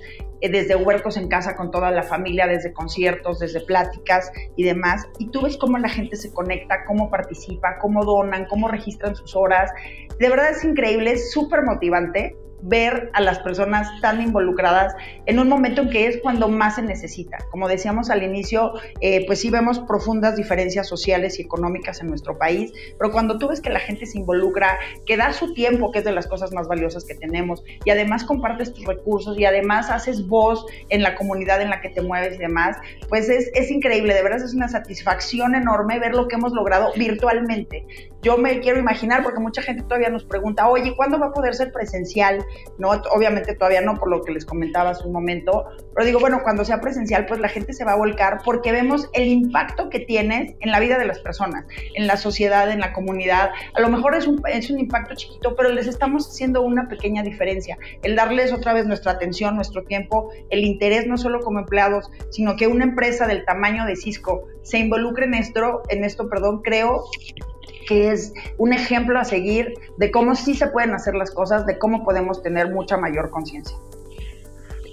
desde 0.49 0.75
huercos 0.75 1.17
en 1.17 1.27
casa 1.27 1.55
con 1.55 1.71
toda 1.71 1.91
la 1.91 2.03
familia, 2.03 2.47
desde 2.47 2.73
conciertos, 2.73 3.39
desde 3.39 3.61
pláticas 3.61 4.31
y 4.55 4.63
demás. 4.63 5.07
Y 5.19 5.29
tú 5.29 5.41
ves 5.43 5.57
cómo 5.57 5.77
la 5.77 5.89
gente 5.89 6.15
se 6.15 6.33
conecta, 6.33 6.85
cómo 6.85 7.09
participa, 7.09 7.77
cómo 7.79 8.03
donan, 8.03 8.45
cómo 8.47 8.67
registran 8.67 9.15
sus 9.15 9.35
horas. 9.35 9.71
De 10.19 10.29
verdad 10.29 10.51
es 10.51 10.63
increíble, 10.63 11.11
es 11.11 11.31
súper 11.31 11.63
motivante 11.63 12.35
ver 12.61 13.09
a 13.13 13.21
las 13.21 13.39
personas 13.39 13.89
tan 14.01 14.21
involucradas 14.21 14.95
en 15.25 15.39
un 15.39 15.47
momento 15.47 15.83
en 15.83 15.89
que 15.89 16.07
es 16.07 16.17
cuando 16.21 16.47
más 16.47 16.75
se 16.75 16.81
necesita. 16.81 17.37
Como 17.51 17.67
decíamos 17.67 18.09
al 18.09 18.23
inicio, 18.23 18.73
eh, 19.01 19.25
pues 19.25 19.41
sí 19.41 19.49
vemos 19.49 19.79
profundas 19.79 20.35
diferencias 20.35 20.87
sociales 20.87 21.39
y 21.39 21.43
económicas 21.43 22.01
en 22.01 22.07
nuestro 22.07 22.37
país, 22.37 22.71
pero 22.97 23.11
cuando 23.11 23.37
tú 23.37 23.47
ves 23.47 23.61
que 23.61 23.69
la 23.69 23.79
gente 23.79 24.05
se 24.05 24.17
involucra, 24.17 24.79
que 25.05 25.17
da 25.17 25.33
su 25.33 25.53
tiempo, 25.53 25.91
que 25.91 25.99
es 25.99 26.05
de 26.05 26.11
las 26.11 26.27
cosas 26.27 26.51
más 26.53 26.67
valiosas 26.67 27.05
que 27.05 27.15
tenemos, 27.15 27.63
y 27.83 27.89
además 27.89 28.23
compartes 28.23 28.73
tus 28.73 28.85
recursos 28.85 29.37
y 29.37 29.45
además 29.45 29.89
haces 29.89 30.27
voz 30.27 30.65
en 30.89 31.03
la 31.03 31.15
comunidad 31.15 31.61
en 31.61 31.69
la 31.69 31.81
que 31.81 31.89
te 31.89 32.01
mueves 32.01 32.35
y 32.35 32.39
demás, 32.39 32.77
pues 33.09 33.29
es, 33.29 33.51
es 33.53 33.69
increíble, 33.71 34.13
de 34.13 34.23
verdad 34.23 34.43
es 34.43 34.53
una 34.53 34.67
satisfacción 34.67 35.55
enorme 35.55 35.99
ver 35.99 36.15
lo 36.15 36.27
que 36.27 36.35
hemos 36.35 36.53
logrado 36.53 36.91
virtualmente. 36.95 37.85
Yo 38.21 38.37
me 38.37 38.59
quiero 38.59 38.79
imaginar, 38.79 39.21
porque 39.21 39.39
mucha 39.39 39.61
gente 39.61 39.83
todavía 39.83 40.09
nos 40.09 40.25
pregunta, 40.25 40.67
oye, 40.67 40.95
¿cuándo 40.95 41.19
va 41.19 41.27
a 41.27 41.31
poder 41.31 41.53
ser 41.53 41.71
presencial? 41.71 42.43
¿No? 42.77 42.89
Obviamente 43.11 43.55
todavía 43.55 43.81
no, 43.81 43.95
por 43.95 44.09
lo 44.09 44.23
que 44.23 44.31
les 44.31 44.45
comentaba 44.45 44.91
hace 44.91 45.05
un 45.05 45.13
momento, 45.13 45.65
pero 45.93 46.05
digo, 46.05 46.19
bueno, 46.19 46.41
cuando 46.43 46.65
sea 46.65 46.81
presencial, 46.81 47.25
pues 47.25 47.39
la 47.39 47.49
gente 47.49 47.73
se 47.73 47.85
va 47.85 47.93
a 47.93 47.95
volcar 47.95 48.39
porque 48.43 48.71
vemos 48.71 49.09
el 49.13 49.27
impacto 49.27 49.89
que 49.89 49.99
tienes 49.99 50.55
en 50.59 50.71
la 50.71 50.79
vida 50.79 50.97
de 50.97 51.05
las 51.05 51.19
personas, 51.19 51.65
en 51.95 52.07
la 52.07 52.17
sociedad, 52.17 52.69
en 52.71 52.79
la 52.79 52.93
comunidad. 52.93 53.51
A 53.73 53.81
lo 53.81 53.89
mejor 53.89 54.15
es 54.15 54.27
un, 54.27 54.41
es 54.47 54.69
un 54.69 54.79
impacto 54.79 55.15
chiquito, 55.15 55.55
pero 55.55 55.69
les 55.69 55.87
estamos 55.87 56.27
haciendo 56.27 56.61
una 56.61 56.87
pequeña 56.87 57.23
diferencia. 57.23 57.77
El 58.03 58.15
darles 58.15 58.51
otra 58.51 58.73
vez 58.73 58.85
nuestra 58.85 59.13
atención, 59.13 59.55
nuestro 59.55 59.83
tiempo, 59.83 60.31
el 60.49 60.63
interés 60.63 61.07
no 61.07 61.17
solo 61.17 61.39
como 61.39 61.59
empleados, 61.59 62.09
sino 62.29 62.55
que 62.55 62.67
una 62.67 62.83
empresa 62.83 63.27
del 63.27 63.45
tamaño 63.45 63.85
de 63.85 63.95
Cisco 63.95 64.47
se 64.63 64.79
involucre 64.79 65.25
en 65.25 65.35
esto, 65.35 65.83
en 65.89 66.03
esto, 66.03 66.27
perdón, 66.27 66.61
creo 66.63 67.05
que 67.87 68.11
es 68.11 68.33
un 68.57 68.73
ejemplo 68.73 69.19
a 69.19 69.23
seguir 69.23 69.73
de 69.97 70.11
cómo 70.11 70.35
sí 70.35 70.55
se 70.55 70.67
pueden 70.67 70.93
hacer 70.93 71.15
las 71.15 71.31
cosas, 71.31 71.65
de 71.65 71.77
cómo 71.77 72.03
podemos 72.03 72.41
tener 72.41 72.71
mucha 72.71 72.97
mayor 72.97 73.29
conciencia. 73.29 73.77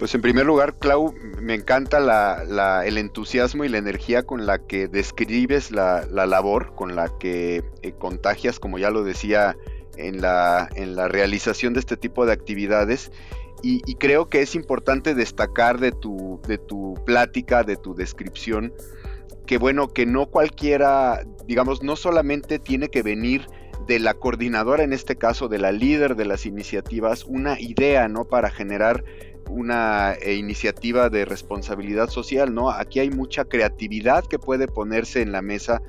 Pues 0.02 0.16
en 0.16 0.20
primer 0.20 0.46
lugar, 0.46 0.74
Clau, 0.80 1.14
me 1.40 1.54
encanta 1.54 2.42
el 2.84 2.98
entusiasmo 2.98 3.62
y 3.62 3.68
la 3.68 3.78
energía 3.78 4.24
con 4.24 4.46
la 4.46 4.58
que 4.58 4.88
describes 4.88 5.70
la, 5.70 6.04
labor, 6.06 6.74
con 6.74 6.96
la 6.96 7.08
que 7.20 7.62
eh, 7.82 7.92
contagias, 7.92 8.58
como 8.58 8.78
ya 8.78 8.90
lo 8.90 9.04
decía, 9.04 9.56
en 9.96 10.20
la, 10.20 10.68
en 10.74 10.96
la 10.96 11.06
realización 11.06 11.72
de 11.72 11.78
este 11.78 11.96
tipo 11.96 12.26
de 12.26 12.32
actividades. 12.32 13.12
Y, 13.62 13.80
y, 13.86 13.94
creo 13.94 14.28
que 14.28 14.42
es 14.42 14.56
importante 14.56 15.14
destacar 15.14 15.78
de 15.78 15.92
tu, 15.92 16.40
de 16.48 16.58
tu 16.58 16.94
plática, 17.06 17.62
de 17.62 17.76
tu 17.76 17.94
descripción, 17.94 18.72
que 19.46 19.58
bueno, 19.58 19.88
que 19.88 20.06
no 20.06 20.26
cualquiera, 20.26 21.22
digamos, 21.46 21.82
no 21.82 21.96
solamente 21.96 22.58
tiene 22.58 22.88
que 22.88 23.02
venir 23.02 23.46
de 23.86 23.98
la 23.98 24.14
coordinadora, 24.14 24.84
en 24.84 24.92
este 24.92 25.16
caso 25.16 25.48
de 25.48 25.58
la 25.58 25.72
líder 25.72 26.16
de 26.16 26.24
las 26.24 26.46
iniciativas, 26.46 27.24
una 27.24 27.60
idea, 27.60 28.08
¿no? 28.08 28.24
Para 28.24 28.50
generar 28.50 29.04
una 29.48 30.14
eh, 30.14 30.34
iniciativa 30.34 31.10
de 31.10 31.24
responsabilidad 31.24 32.08
social, 32.08 32.54
¿no? 32.54 32.70
Aquí 32.70 33.00
hay 33.00 33.10
mucha 33.10 33.44
creatividad 33.44 34.24
que 34.24 34.38
puede 34.38 34.68
ponerse 34.68 35.20
en 35.20 35.32
la 35.32 35.42
mesa, 35.42 35.82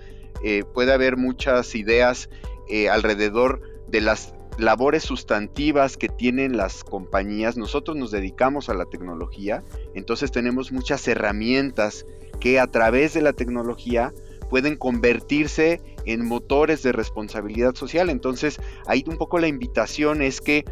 eh, 0.44 0.64
puede 0.74 0.92
haber 0.92 1.18
muchas 1.18 1.76
ideas 1.76 2.30
eh, 2.70 2.90
alrededor 2.90 3.62
de 3.88 4.02
las 4.02 4.34
labores 4.58 5.04
sustantivas 5.04 5.98
que 5.98 6.10
tienen 6.10 6.58
las 6.58 6.84
compañías. 6.84 7.58
Nosotros 7.58 7.98
nos 7.98 8.12
dedicamos 8.12 8.70
a 8.70 8.74
la 8.74 8.86
tecnología, 8.86 9.64
entonces 9.96 10.32
tenemos 10.32 10.72
muchas 10.72 11.08
herramientas 11.08 12.06
que 12.40 12.60
a 12.60 12.68
través 12.68 13.14
de 13.14 13.22
la 13.22 13.34
tecnología 13.34 14.14
pueden 14.50 14.76
convertirse 14.76 15.82
en 16.06 16.26
motores 16.26 16.84
de 16.84 16.92
responsabilidad 16.92 17.76
social. 17.76 18.10
Entonces, 18.10 18.60
ahí 18.86 19.04
un 19.08 19.18
poco 19.18 19.40
la 19.40 19.48
invitación 19.48 20.22
es 20.22 20.42
que 20.42 20.66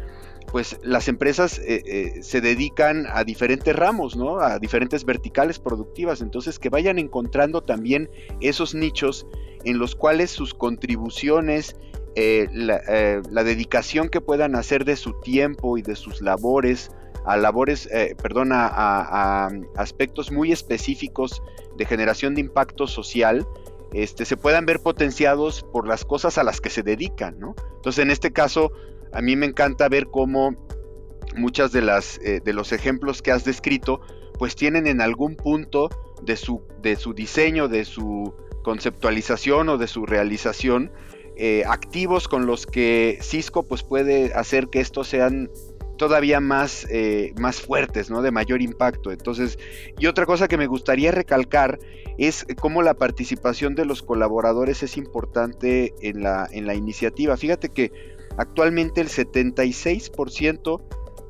pues 0.50 0.78
las 0.82 1.08
empresas 1.08 1.58
eh, 1.58 1.82
eh, 1.86 2.22
se 2.22 2.40
dedican 2.40 3.06
a 3.10 3.24
diferentes 3.24 3.74
ramos, 3.74 4.16
¿no? 4.16 4.40
A 4.40 4.58
diferentes 4.58 5.04
verticales 5.04 5.58
productivas. 5.58 6.20
Entonces, 6.20 6.58
que 6.58 6.68
vayan 6.68 6.98
encontrando 6.98 7.62
también 7.62 8.10
esos 8.40 8.74
nichos 8.74 9.26
en 9.64 9.78
los 9.78 9.94
cuales 9.94 10.30
sus 10.30 10.52
contribuciones, 10.52 11.76
eh, 12.14 13.20
la 13.30 13.44
dedicación 13.44 14.08
que 14.08 14.20
puedan 14.20 14.54
hacer 14.54 14.84
de 14.84 14.96
su 14.96 15.14
tiempo 15.20 15.78
y 15.78 15.82
de 15.82 15.96
sus 15.96 16.20
labores, 16.20 16.90
a 17.24 17.36
labores, 17.36 17.88
eh, 17.92 18.16
perdón, 18.20 18.50
a, 18.52 19.48
aspectos 19.76 20.32
muy 20.32 20.52
específicos 20.52 21.42
de 21.76 21.84
generación 21.84 22.34
de 22.34 22.40
impacto 22.40 22.86
social, 22.86 23.46
este, 23.92 24.24
se 24.24 24.36
puedan 24.36 24.66
ver 24.66 24.80
potenciados 24.80 25.64
por 25.72 25.86
las 25.86 26.04
cosas 26.04 26.38
a 26.38 26.44
las 26.44 26.60
que 26.60 26.70
se 26.70 26.82
dedican, 26.82 27.38
¿no? 27.38 27.54
Entonces, 27.76 28.02
en 28.02 28.10
este 28.10 28.32
caso, 28.32 28.72
a 29.12 29.20
mí 29.20 29.36
me 29.36 29.46
encanta 29.46 29.88
ver 29.88 30.06
cómo 30.06 30.56
muchas 31.36 31.72
de 31.72 31.82
las 31.82 32.18
eh, 32.18 32.40
de 32.44 32.52
los 32.52 32.72
ejemplos 32.72 33.22
que 33.22 33.32
has 33.32 33.44
descrito, 33.44 34.00
pues 34.38 34.56
tienen 34.56 34.86
en 34.86 35.00
algún 35.00 35.36
punto 35.36 35.90
de 36.22 36.36
su, 36.36 36.62
de 36.80 36.96
su 36.96 37.12
diseño, 37.12 37.68
de 37.68 37.84
su 37.84 38.34
conceptualización 38.62 39.68
o 39.68 39.78
de 39.78 39.86
su 39.86 40.06
realización, 40.06 40.90
eh, 41.36 41.64
activos 41.66 42.28
con 42.28 42.46
los 42.46 42.66
que 42.66 43.18
Cisco 43.22 43.62
pues 43.62 43.82
puede 43.82 44.32
hacer 44.34 44.68
que 44.68 44.80
estos 44.80 45.08
sean 45.08 45.50
todavía 45.96 46.40
más, 46.40 46.86
eh, 46.90 47.32
más 47.38 47.60
fuertes, 47.60 48.10
¿no? 48.10 48.22
De 48.22 48.30
mayor 48.30 48.60
impacto. 48.60 49.12
Entonces, 49.12 49.58
y 49.98 50.06
otra 50.06 50.26
cosa 50.26 50.48
que 50.48 50.58
me 50.58 50.66
gustaría 50.66 51.12
recalcar 51.12 51.78
es 52.18 52.44
cómo 52.60 52.82
la 52.82 52.94
participación 52.94 53.74
de 53.74 53.84
los 53.84 54.02
colaboradores 54.02 54.82
es 54.82 54.96
importante 54.96 55.94
en 56.00 56.22
la, 56.22 56.48
en 56.50 56.66
la 56.66 56.74
iniciativa. 56.74 57.36
Fíjate 57.36 57.68
que 57.68 57.92
actualmente 58.36 59.00
el 59.00 59.08
76% 59.08 60.82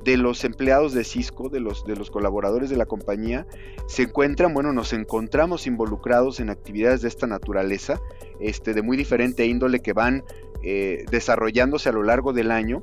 de 0.04 0.16
los 0.16 0.44
empleados 0.44 0.92
de 0.92 1.04
Cisco, 1.04 1.48
de 1.48 1.60
los, 1.60 1.84
de 1.84 1.96
los 1.96 2.10
colaboradores 2.10 2.70
de 2.70 2.76
la 2.76 2.86
compañía, 2.86 3.46
se 3.86 4.02
encuentran, 4.02 4.54
bueno, 4.54 4.72
nos 4.72 4.92
encontramos 4.92 5.66
involucrados 5.66 6.40
en 6.40 6.50
actividades 6.50 7.02
de 7.02 7.08
esta 7.08 7.26
naturaleza, 7.26 8.00
este, 8.40 8.74
de 8.74 8.82
muy 8.82 8.96
diferente 8.96 9.46
índole 9.46 9.80
que 9.80 9.92
van 9.92 10.24
eh, 10.62 11.04
desarrollándose 11.10 11.88
a 11.88 11.92
lo 11.92 12.02
largo 12.02 12.32
del 12.32 12.50
año. 12.50 12.82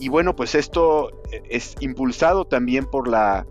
Y 0.00 0.08
bueno, 0.08 0.34
pues 0.34 0.54
esto 0.54 1.22
es 1.48 1.76
impulsado 1.80 2.44
también 2.46 2.86
por 2.86 3.06
la 3.06 3.46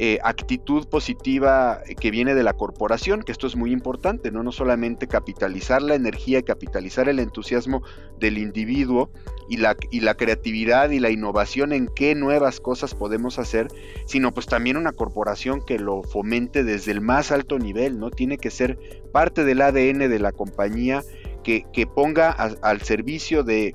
eh, 0.00 0.20
actitud 0.22 0.86
positiva 0.86 1.82
que 1.98 2.12
viene 2.12 2.36
de 2.36 2.44
la 2.44 2.52
corporación, 2.52 3.24
que 3.24 3.32
esto 3.32 3.48
es 3.48 3.56
muy 3.56 3.72
importante, 3.72 4.30
¿no? 4.30 4.44
no 4.44 4.52
solamente 4.52 5.08
capitalizar 5.08 5.82
la 5.82 5.96
energía, 5.96 6.42
capitalizar 6.42 7.08
el 7.08 7.18
entusiasmo 7.18 7.82
del 8.20 8.38
individuo 8.38 9.10
y 9.48 9.56
la, 9.56 9.76
y 9.90 9.98
la 9.98 10.14
creatividad 10.14 10.90
y 10.90 11.00
la 11.00 11.10
innovación 11.10 11.72
en 11.72 11.88
qué 11.88 12.14
nuevas 12.14 12.60
cosas 12.60 12.94
podemos 12.94 13.40
hacer, 13.40 13.66
sino 14.06 14.32
pues 14.32 14.46
también 14.46 14.76
una 14.76 14.92
corporación 14.92 15.64
que 15.66 15.80
lo 15.80 16.04
fomente 16.04 16.62
desde 16.62 16.92
el 16.92 17.00
más 17.00 17.32
alto 17.32 17.58
nivel, 17.58 17.98
¿no? 17.98 18.10
Tiene 18.10 18.38
que 18.38 18.50
ser 18.50 18.78
parte 19.12 19.42
del 19.44 19.60
ADN 19.60 19.98
de 20.08 20.18
la 20.20 20.30
compañía 20.30 21.02
que, 21.42 21.64
ponga 21.92 22.30
al 22.30 22.82
servicio 22.82 23.42
de 23.42 23.74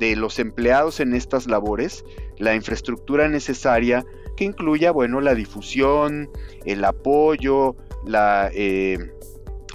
de 0.00 0.16
los 0.16 0.38
empleados 0.38 0.98
en 0.98 1.14
estas 1.14 1.46
labores 1.46 2.04
la 2.38 2.54
infraestructura 2.54 3.28
necesaria 3.28 4.04
que 4.40 4.46
incluya, 4.46 4.90
bueno, 4.90 5.20
la 5.20 5.34
difusión, 5.34 6.30
el 6.64 6.82
apoyo, 6.82 7.76
la, 8.06 8.50
eh, 8.54 9.12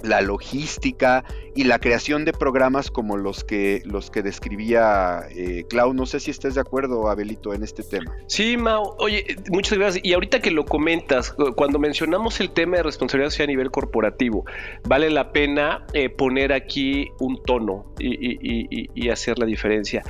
la 0.02 0.20
logística 0.20 1.24
y 1.54 1.64
la 1.64 1.78
creación 1.78 2.24
de 2.24 2.32
programas 2.32 2.90
como 2.90 3.16
los 3.16 3.44
que, 3.44 3.82
los 3.84 4.10
que 4.10 4.22
describía 4.22 5.20
eh, 5.34 5.64
Clau. 5.68 5.94
No 5.94 6.06
sé 6.06 6.20
si 6.20 6.30
estés 6.30 6.54
de 6.54 6.60
acuerdo, 6.60 7.08
Abelito, 7.08 7.54
en 7.54 7.62
este 7.62 7.82
tema. 7.82 8.14
Sí, 8.26 8.56
Mau. 8.56 8.94
Oye, 8.98 9.36
muchas 9.48 9.78
gracias. 9.78 10.04
Y 10.04 10.12
ahorita 10.12 10.40
que 10.40 10.50
lo 10.50 10.64
comentas, 10.64 11.34
cuando 11.56 11.78
mencionamos 11.78 12.40
el 12.40 12.50
tema 12.50 12.76
de 12.76 12.82
responsabilidad 12.82 13.30
social 13.30 13.48
a 13.48 13.52
nivel 13.52 13.70
corporativo, 13.70 14.44
vale 14.86 15.10
la 15.10 15.32
pena 15.32 15.86
eh, 15.92 16.10
poner 16.10 16.52
aquí 16.52 17.10
un 17.18 17.42
tono 17.42 17.94
y, 17.98 19.08
hacer 19.08 19.38
la 19.38 19.46
diferencia. 19.46 20.02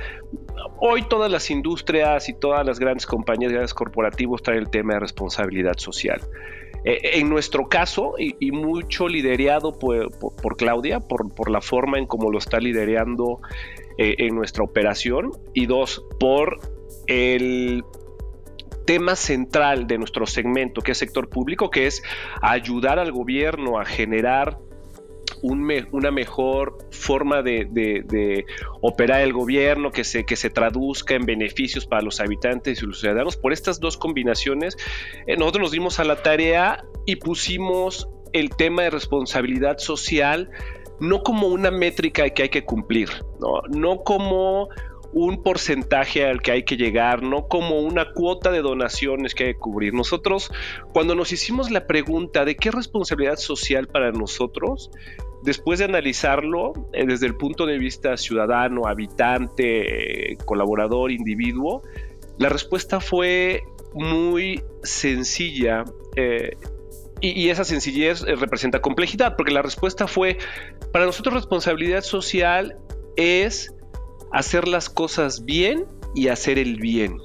Hoy 0.79 1.03
todas 1.03 1.31
las 1.31 1.49
industrias 1.51 2.29
y 2.29 2.33
todas 2.33 2.65
las 2.65 2.79
grandes 2.79 3.05
compañías, 3.05 3.51
grandes 3.51 3.73
corporativos 3.73 4.41
traen 4.41 4.61
el 4.61 4.69
tema 4.69 4.95
de 4.95 4.99
responsabilidad 5.01 5.77
social. 5.77 6.19
Eh, 6.83 7.19
en 7.19 7.29
nuestro 7.29 7.67
caso, 7.67 8.13
y, 8.17 8.51
mucho 8.51 9.07
liderado 9.07 9.77
por, 9.77 10.57
Claudia, 10.57 10.99
por, 10.99 11.49
la 11.49 11.61
forma 11.61 11.97
en 11.97 12.05
cómo 12.05 12.31
lo 12.31 12.37
está 12.37 12.59
liderando 12.59 13.39
eh, 13.97 14.15
en 14.19 14.35
nuestra 14.35 14.63
operación, 14.63 15.31
y 15.53 15.65
dos, 15.65 16.05
por 16.19 16.59
el 17.07 17.83
tema 18.85 19.15
central 19.15 19.85
de 19.85 19.97
nuestro 19.97 20.25
segmento, 20.25 20.81
que 20.81 20.93
es 20.93 20.97
sector 20.97 21.29
público, 21.29 21.69
que 21.69 21.87
es 21.87 22.01
ayudar 22.41 22.99
al 22.99 23.11
gobierno 23.11 23.79
a 23.79 23.85
generar 23.85 24.59
una 25.41 26.11
mejor 26.11 26.77
forma 26.91 27.41
de, 27.41 28.45
operar 28.81 29.21
el 29.21 29.33
gobierno, 29.33 29.91
que 29.91 30.03
se, 30.03 30.25
que 30.25 30.35
se 30.35 30.49
traduzca 30.49 31.15
en 31.15 31.25
beneficios 31.25 31.85
para 31.85 32.01
los 32.01 32.19
habitantes 32.19 32.81
y 32.81 32.85
los 32.85 32.99
ciudadanos. 32.99 33.37
Por 33.37 33.53
estas 33.53 33.79
dos 33.79 33.97
combinaciones, 33.97 34.77
eh, 35.25 35.37
nosotros 35.37 35.63
nos 35.63 35.71
dimos 35.71 35.99
a 35.99 36.03
la 36.03 36.21
tarea 36.21 36.83
y 37.05 37.17
pusimos 37.17 38.09
el 38.33 38.49
tema 38.49 38.83
de 38.83 38.89
responsabilidad 38.89 39.77
social 39.77 40.49
no 40.99 41.21
como 41.21 41.47
una 41.47 41.71
métrica 41.71 42.27
que 42.29 42.43
hay 42.43 42.49
que 42.49 42.65
cumplir, 42.65 43.09
no, 43.39 43.61
no 43.69 44.03
como 44.03 44.69
un 45.13 45.41
porcentaje 45.41 46.25
al 46.25 46.41
que 46.41 46.51
hay 46.51 46.63
que 46.63 46.75
llegar, 46.75 47.23
no 47.23 47.47
como 47.47 47.79
una 47.79 48.11
cuota 48.13 48.51
de 48.51 48.61
donaciones 48.61 49.33
que 49.33 49.45
hay 49.45 49.53
que 49.53 49.59
cubrir. 49.59 49.93
Nosotros, 49.93 50.51
cuando 50.93 51.15
nos 51.15 51.31
hicimos 51.31 51.71
la 51.71 51.87
pregunta 51.87 52.45
de 52.45 52.55
qué 52.55 52.71
responsabilidad 52.71 53.37
social 53.37 53.87
para 53.87 54.11
nosotros, 54.11 54.91
después 55.47 55.79
de 55.79 55.85
analizarlo 55.85 56.73
eh, 56.91 57.05
desde 57.07 57.25
el 57.25 57.35
punto 57.37 57.65
de 57.65 57.77
vista 57.77 58.17
ciudadano, 58.17 58.85
habitante, 58.85 60.33
eh, 60.33 60.37
colaborador, 60.43 61.09
individuo, 61.09 61.83
la 62.37 62.49
respuesta 62.49 62.99
fue 62.99 63.63
muy 63.93 64.61
sencilla. 64.83 65.85
Eh, 66.17 66.57
y, 67.21 67.47
esa 67.47 67.63
sencillez 67.63 68.23
representa 68.23 68.81
complejidad, 68.81 69.37
porque 69.37 69.53
la 69.53 69.61
respuesta 69.61 70.05
fue, 70.05 70.37
para 70.91 71.05
nosotros 71.05 71.33
responsabilidad 71.33 72.01
social 72.01 72.77
es 73.15 73.73
hacer 74.33 74.67
las 74.67 74.89
cosas 74.89 75.45
bien 75.45 75.85
y 76.13 76.27
hacer 76.27 76.59
el 76.59 76.75
bien. 76.75 77.19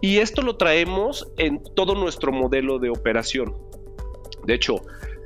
Y 0.00 0.18
esto 0.18 0.42
lo 0.42 0.56
traemos 0.56 1.28
en 1.36 1.60
todo 1.74 1.96
nuestro 1.96 2.30
modelo 2.30 2.78
de 2.78 2.90
operación. 2.90 3.56
De 4.46 4.54
hecho, 4.54 4.76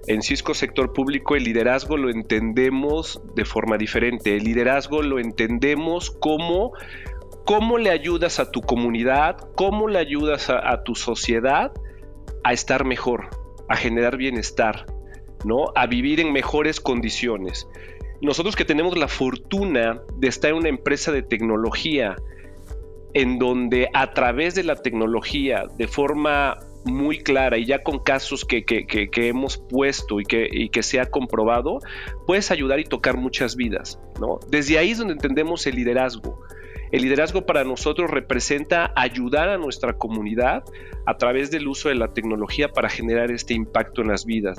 en 0.07 0.23
Cisco 0.23 0.55
Sector 0.55 0.93
Público 0.93 1.37
el 1.37 1.45
liderazgo 1.45 1.97
lo 1.97 2.11
entendemos 2.11 3.21
de 3.35 3.45
forma 3.45 3.79
diferente. 3.79 4.37
El 4.37 4.45
liderazgo 4.45 5.03
lo 5.03 5.19
entendemos 5.19 6.11
como 6.11 6.73
cómo 7.45 7.79
le 7.79 7.91
ayudas 7.91 8.41
a 8.41 8.51
tu 8.51 8.61
comunidad, 8.61 9.37
cómo 9.55 9.89
le 9.89 9.99
ayudas 9.99 10.51
a, 10.51 10.83
tu 10.85 10.95
sociedad 10.95 11.73
a 12.45 12.53
estar 12.53 12.85
mejor, 12.85 13.31
a 13.69 13.77
generar 13.77 14.17
bienestar, 14.17 14.87
¿no? 15.45 15.67
A 15.75 15.87
vivir 15.87 16.21
en 16.21 16.33
mejores 16.33 16.81
condiciones 16.81 17.67
nosotros 18.23 18.55
que 18.55 18.65
tenemos 18.65 18.97
la 18.97 19.09
fortuna 19.09 20.01
de 20.17 20.29
estar 20.29 20.53
en 20.53 20.59
una 20.59 20.69
empresa 20.69 21.11
de 21.11 21.23
tecnología, 21.23 22.15
en 23.15 23.41
donde 23.41 23.89
a 23.93 24.15
través 24.15 24.55
de 24.55 24.63
la 24.63 24.77
tecnología, 24.77 25.65
de 25.77 25.89
forma 25.89 26.57
muy 26.85 27.19
clara 27.19 27.59
y 27.59 27.65
ya 27.65 27.83
con 27.83 27.99
casos 27.99 28.45
que, 28.45 28.65
hemos 29.15 29.59
puesto 29.59 30.21
y 30.21 30.25
que, 30.25 30.49
y 30.51 30.69
que, 30.69 30.83
se 30.83 31.01
ha 31.01 31.07
comprobado, 31.07 31.79
puedes 32.27 32.51
ayudar 32.51 32.81
y 32.81 32.85
tocar 32.85 33.17
muchas 33.17 33.57
vidas. 33.57 34.01
¿no? 34.21 34.41
Desde 34.49 34.79
ahí 34.79 34.91
es 34.91 34.99
donde 34.99 35.15
entendemos 35.15 35.67
el 35.67 35.77
liderazgo. 35.77 36.41
El 36.93 37.03
liderazgo 37.03 37.47
para 37.47 37.65
nosotros 37.65 38.11
representa 38.11 38.93
ayudar 38.95 39.49
a 39.49 39.57
nuestra 39.57 39.95
comunidad 39.95 40.63
a 41.07 41.17
través 41.17 41.51
del 41.51 41.67
uso 41.67 41.89
de 41.89 41.95
la 41.95 42.13
tecnología 42.13 42.69
para 42.69 42.91
generar 42.91 43.31
este 43.31 43.55
impacto 43.55 44.03
en 44.03 44.09
las 44.09 44.27
vidas 44.27 44.59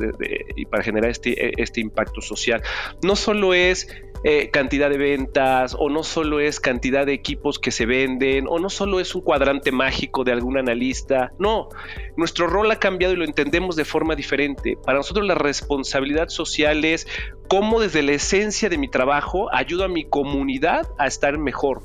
y 0.56 0.66
para 0.66 0.84
generar 0.84 1.12
este, 1.12 1.50
e, 1.50 1.54
este 1.58 1.80
impacto 1.80 2.22
social. 2.22 2.64
No 3.04 3.16
solo 3.16 3.54
es 3.54 3.88
eh, 4.24 4.50
cantidad 4.52 4.90
de 4.90 4.98
ventas 4.98 5.76
o 5.78 5.90
no 5.90 6.04
solo 6.04 6.40
es 6.40 6.60
cantidad 6.60 7.06
de 7.06 7.14
equipos 7.14 7.60
que 7.60 7.72
se 7.72 7.86
venden 7.86 8.46
o 8.48 8.60
no 8.60 8.70
solo 8.70 9.00
es 9.00 9.16
un 9.16 9.22
cuadrante 9.22 9.72
mágico 9.72 10.24
de 10.24 10.32
algún 10.32 10.58
analista. 10.58 11.34
No, 11.40 11.70
nuestro 12.16 12.48
rol 12.48 12.72
ha 12.72 12.80
cambiado 12.80 13.14
y 13.14 13.18
lo 13.18 13.26
entendemos 13.26 13.76
de 13.76 13.86
forma 13.86 14.16
diferente. 14.16 14.78
Para 14.84 15.00
nosotros 15.00 15.26
la 15.26 15.36
responsabilidad 15.36 16.30
social 16.30 16.86
es 16.86 17.08
cómo 17.48 17.80
desde 17.80 18.02
la 18.02 18.14
esencia 18.14 18.70
de 18.70 18.78
mi 18.78 18.90
trabajo 18.90 19.54
ayudo 19.54 19.84
a 19.84 19.88
mi 19.88 20.06
comunidad 20.06 20.88
a 20.98 21.08
estar 21.08 21.38
mejor 21.38 21.82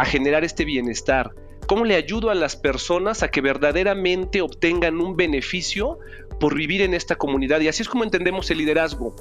a 0.00 0.04
generar 0.04 0.44
este 0.44 0.64
bienestar? 0.64 1.34
¿Cómo 1.66 1.84
le 1.84 1.94
ayudo 1.94 2.30
a 2.30 2.34
las 2.34 2.56
personas 2.56 3.22
a 3.22 3.28
que 3.28 3.40
verdaderamente 3.40 4.40
obtengan 4.40 5.00
un 5.00 5.16
beneficio 5.16 5.98
por 6.40 6.54
vivir 6.54 6.82
en 6.82 6.94
esta 6.94 7.16
comunidad? 7.16 7.60
Y 7.60 7.68
así 7.68 7.82
es 7.82 7.88
como 7.88 8.04
entendemos 8.04 8.50
el 8.50 8.58
liderazgo. 8.58 9.14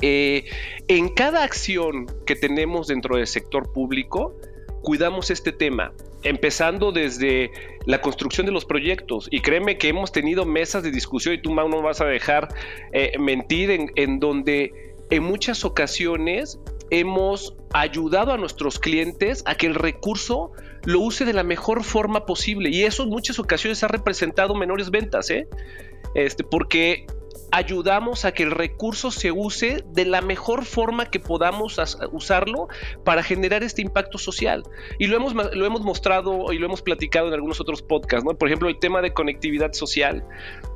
Eh, 0.00 0.44
en 0.88 1.08
cada 1.08 1.42
acción 1.42 2.06
que 2.26 2.36
tenemos 2.36 2.88
dentro 2.88 3.16
del 3.16 3.26
sector 3.26 3.72
público, 3.72 4.34
cuidamos 4.82 5.30
este 5.30 5.52
tema, 5.52 5.92
empezando 6.22 6.92
desde 6.92 7.50
la 7.86 8.00
construcción 8.00 8.46
de 8.46 8.52
los 8.52 8.64
proyectos. 8.64 9.28
Y 9.30 9.40
créeme 9.40 9.78
que 9.78 9.88
hemos 9.88 10.12
tenido 10.12 10.44
mesas 10.44 10.82
de 10.82 10.90
discusión 10.90 11.34
y 11.34 11.42
tú, 11.42 11.54
no 11.54 11.82
vas 11.82 12.00
a 12.00 12.06
dejar 12.06 12.48
eh, 12.92 13.12
mentir 13.18 13.70
en, 13.70 13.90
en 13.96 14.20
donde 14.20 14.94
en 15.10 15.22
muchas 15.22 15.64
ocasiones 15.64 16.58
hemos 16.90 17.56
ayudado 17.72 18.32
a 18.32 18.36
nuestros 18.36 18.78
clientes 18.78 19.42
a 19.46 19.56
que 19.56 19.66
el 19.66 19.74
recurso 19.74 20.52
lo 20.84 21.00
use 21.00 21.24
de 21.24 21.32
la 21.32 21.42
mejor 21.42 21.82
forma 21.82 22.26
posible 22.26 22.70
y 22.70 22.84
eso 22.84 23.04
en 23.04 23.08
muchas 23.08 23.38
ocasiones 23.38 23.82
ha 23.82 23.88
representado 23.88 24.54
menores 24.54 24.90
ventas, 24.90 25.30
¿eh? 25.30 25.48
Este, 26.14 26.44
porque 26.44 27.06
ayudamos 27.54 28.24
a 28.24 28.32
que 28.32 28.42
el 28.42 28.50
recurso 28.50 29.12
se 29.12 29.30
use 29.30 29.84
de 29.86 30.04
la 30.04 30.20
mejor 30.20 30.64
forma 30.64 31.06
que 31.08 31.20
podamos 31.20 31.78
usarlo 32.10 32.66
para 33.04 33.22
generar 33.22 33.62
este 33.62 33.80
impacto 33.80 34.18
social. 34.18 34.64
Y 34.98 35.06
lo 35.06 35.16
hemos, 35.16 35.34
lo 35.34 35.64
hemos 35.64 35.82
mostrado 35.82 36.52
y 36.52 36.58
lo 36.58 36.66
hemos 36.66 36.82
platicado 36.82 37.28
en 37.28 37.34
algunos 37.34 37.60
otros 37.60 37.80
podcasts, 37.80 38.24
¿no? 38.24 38.36
Por 38.36 38.48
ejemplo, 38.48 38.68
el 38.68 38.80
tema 38.80 39.00
de 39.02 39.12
conectividad 39.12 39.72
social, 39.72 40.26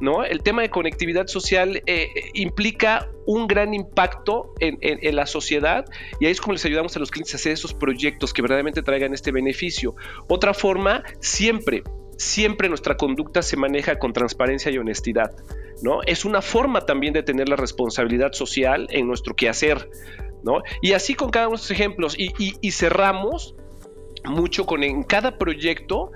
¿no? 0.00 0.24
El 0.24 0.44
tema 0.44 0.62
de 0.62 0.70
conectividad 0.70 1.26
social 1.26 1.82
eh, 1.86 2.10
implica 2.34 3.10
un 3.26 3.48
gran 3.48 3.74
impacto 3.74 4.54
en, 4.60 4.78
en, 4.80 5.16
la 5.16 5.26
sociedad 5.26 5.84
y 6.20 6.26
ahí 6.26 6.32
es 6.32 6.40
como 6.40 6.52
les 6.52 6.64
ayudamos 6.64 6.96
a 6.96 7.00
los 7.00 7.10
clientes 7.10 7.34
a 7.34 7.38
hacer 7.38 7.52
esos 7.52 7.74
proyectos 7.74 8.32
que 8.32 8.40
verdaderamente 8.40 8.82
traigan 8.82 9.12
este 9.12 9.32
beneficio. 9.32 9.96
Otra 10.28 10.54
forma, 10.54 11.02
siempre, 11.18 11.82
siempre 12.18 12.68
nuestra 12.68 12.96
conducta 12.96 13.40
se 13.40 13.56
maneja 13.56 13.98
con 13.98 14.12
transparencia 14.12 14.70
y 14.70 14.76
honestidad. 14.76 15.32
¿no? 15.82 16.02
Es 16.02 16.24
una 16.24 16.42
forma 16.42 16.82
también 16.82 17.14
de 17.14 17.22
tener 17.22 17.48
la 17.48 17.56
responsabilidad 17.56 18.32
social 18.32 18.88
en 18.90 19.06
nuestro 19.06 19.34
quehacer, 19.34 19.88
¿no? 20.42 20.62
Y 20.82 20.92
así 20.92 21.14
con 21.14 21.30
cada 21.30 21.46
uno 21.46 21.56
de 21.56 21.62
estos 21.62 21.70
ejemplos, 21.70 22.16
y, 22.18 22.70
cerramos 22.72 23.54
mucho 24.24 24.66
con 24.66 24.82
en 24.82 25.04
cada 25.04 25.38
proyecto 25.38 26.10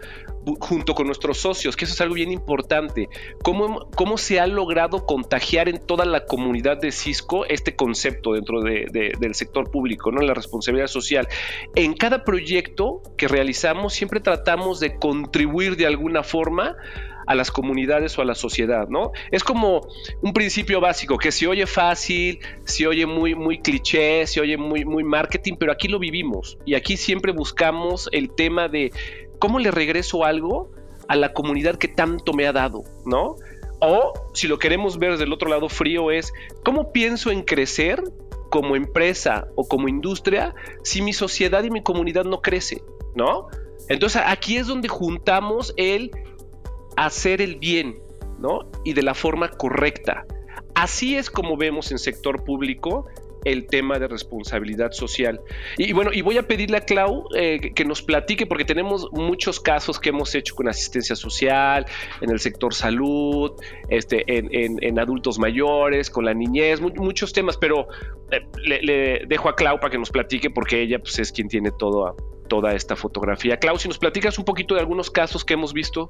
junto 0.60 0.94
con 0.94 1.06
nuestros 1.06 1.38
socios, 1.38 1.76
que 1.76 1.84
eso 1.84 1.94
es 1.94 2.00
algo 2.00 2.14
bien 2.14 2.32
importante, 2.32 3.08
cómo, 3.42 3.88
cómo 3.94 4.18
se 4.18 4.40
ha 4.40 4.46
logrado 4.46 5.06
contagiar 5.06 5.68
en 5.68 5.78
toda 5.78 6.04
la 6.04 6.24
comunidad 6.24 6.80
de 6.80 6.92
Cisco 6.92 7.44
este 7.46 7.76
concepto 7.76 8.32
dentro 8.34 8.60
del 8.62 9.34
sector 9.34 9.70
público, 9.70 10.10
¿no? 10.10 10.20
la 10.20 10.34
responsabilidad 10.34 10.88
social. 10.88 11.28
En 11.74 11.94
cada 11.94 12.24
proyecto 12.24 13.02
que 13.16 13.28
realizamos 13.28 13.92
siempre 13.94 14.20
tratamos 14.20 14.80
de 14.80 14.96
contribuir 14.96 15.76
de 15.76 15.86
alguna 15.86 16.22
forma 16.22 16.76
a 17.26 17.34
las 17.34 17.50
comunidades 17.50 18.18
o 18.18 18.22
a 18.22 18.24
la 18.24 18.34
sociedad, 18.34 18.88
¿no? 18.88 19.12
Es 19.30 19.44
como 19.44 19.86
un 20.22 20.32
principio 20.32 20.80
básico 20.80 21.18
que 21.18 21.32
se 21.32 21.46
oye 21.46 21.66
fácil, 21.66 22.40
se 22.64 22.86
oye 22.86 23.06
muy, 23.06 23.34
muy 23.34 23.60
cliché, 23.60 24.26
se 24.26 24.40
oye 24.40 24.56
muy, 24.56 24.84
muy 24.84 25.04
marketing, 25.04 25.54
pero 25.58 25.72
aquí 25.72 25.88
lo 25.88 25.98
vivimos 25.98 26.58
y 26.64 26.74
aquí 26.74 26.96
siempre 26.96 27.32
buscamos 27.32 28.08
el 28.12 28.34
tema 28.34 28.68
de 28.68 28.92
cómo 29.42 29.58
le 29.58 29.72
regreso 29.72 30.24
algo 30.24 30.70
a 31.08 31.16
la 31.16 31.32
comunidad 31.32 31.74
que 31.74 31.88
tanto 31.88 32.32
me 32.32 32.46
ha 32.46 32.52
dado, 32.52 32.84
¿no? 33.04 33.34
O 33.80 34.12
si 34.34 34.46
lo 34.46 34.60
queremos 34.60 35.00
ver 35.00 35.10
desde 35.10 35.24
el 35.24 35.32
otro 35.32 35.50
lado 35.50 35.68
frío 35.68 36.12
es 36.12 36.32
cómo 36.64 36.92
pienso 36.92 37.32
en 37.32 37.42
crecer 37.42 38.00
como 38.50 38.76
empresa 38.76 39.48
o 39.56 39.66
como 39.66 39.88
industria 39.88 40.54
si 40.84 41.02
mi 41.02 41.12
sociedad 41.12 41.64
y 41.64 41.70
mi 41.70 41.82
comunidad 41.82 42.24
no 42.24 42.40
crece, 42.40 42.84
¿no? 43.16 43.48
Entonces 43.88 44.22
aquí 44.24 44.58
es 44.58 44.68
donde 44.68 44.86
juntamos 44.86 45.74
el 45.76 46.12
hacer 46.96 47.42
el 47.42 47.56
bien, 47.56 47.98
¿no? 48.38 48.70
Y 48.84 48.92
de 48.92 49.02
la 49.02 49.14
forma 49.14 49.48
correcta. 49.48 50.24
Así 50.76 51.16
es 51.16 51.30
como 51.32 51.56
vemos 51.56 51.90
en 51.90 51.98
sector 51.98 52.44
público 52.44 53.06
el 53.44 53.66
tema 53.66 53.98
de 53.98 54.08
responsabilidad 54.08 54.92
social. 54.92 55.40
Y, 55.76 55.92
bueno, 55.92 56.10
y 56.12 56.22
voy 56.22 56.38
a 56.38 56.46
pedirle 56.46 56.78
a 56.78 56.80
Clau 56.82 57.24
eh, 57.34 57.72
que 57.74 57.84
nos 57.84 58.02
platique, 58.02 58.46
porque 58.46 58.64
tenemos 58.64 59.08
muchos 59.12 59.60
casos 59.60 59.98
que 59.98 60.10
hemos 60.10 60.34
hecho 60.34 60.54
con 60.54 60.68
asistencia 60.68 61.16
social, 61.16 61.86
en 62.20 62.30
el 62.30 62.38
sector 62.38 62.74
salud, 62.74 63.52
este, 63.88 64.24
en, 64.26 64.98
adultos 64.98 65.38
mayores, 65.38 66.10
con 66.10 66.24
la 66.24 66.34
niñez, 66.34 66.80
muchos 66.80 67.32
temas, 67.32 67.56
pero 67.56 67.88
eh, 68.30 68.46
le, 68.64 69.26
dejo 69.26 69.48
a 69.48 69.56
Clau 69.56 69.78
para 69.78 69.90
que 69.90 69.98
nos 69.98 70.10
platique, 70.10 70.50
porque 70.50 70.80
ella 70.80 70.98
pues, 70.98 71.18
es 71.18 71.32
quien 71.32 71.48
tiene 71.48 71.70
toda 71.72 72.74
esta 72.74 72.96
fotografía. 72.96 73.56
Clau, 73.56 73.78
si 73.78 73.88
nos 73.88 73.98
platicas 73.98 74.38
un 74.38 74.44
poquito 74.44 74.74
de 74.74 74.80
algunos 74.80 75.10
casos 75.10 75.44
que 75.44 75.54
hemos 75.54 75.72
visto. 75.72 76.08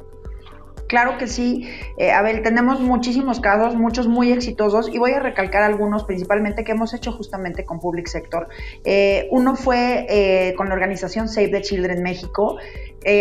Claro 0.93 1.17
que 1.17 1.27
sí. 1.27 1.69
Eh, 1.97 2.13
Abel, 2.13 2.43
tenemos 2.43 2.81
muchísimos 2.81 3.41
casos, 3.41 3.75
muchos 3.75 4.09
muy 4.09 4.31
exitosos, 4.31 4.93
y 4.93 4.99
voy 4.99 5.13
a 5.13 5.21
recalcar 5.21 5.63
algunos 5.63 6.05
principalmente 6.05 6.65
que 6.65 6.73
hemos 6.73 6.93
hecho 6.93 7.13
justamente 7.13 7.65
con 7.65 7.81
Public 7.81 8.09
Sector. 8.09 8.49
Eh, 8.85 9.27
uno 9.31 9.57
fue 9.57 10.07
eh, 10.11 10.55
con 10.55 10.69
la 10.69 10.75
organización 10.75 11.29
Save 11.29 11.49
the 11.49 11.63
Children 11.63 12.03
México. 12.03 12.59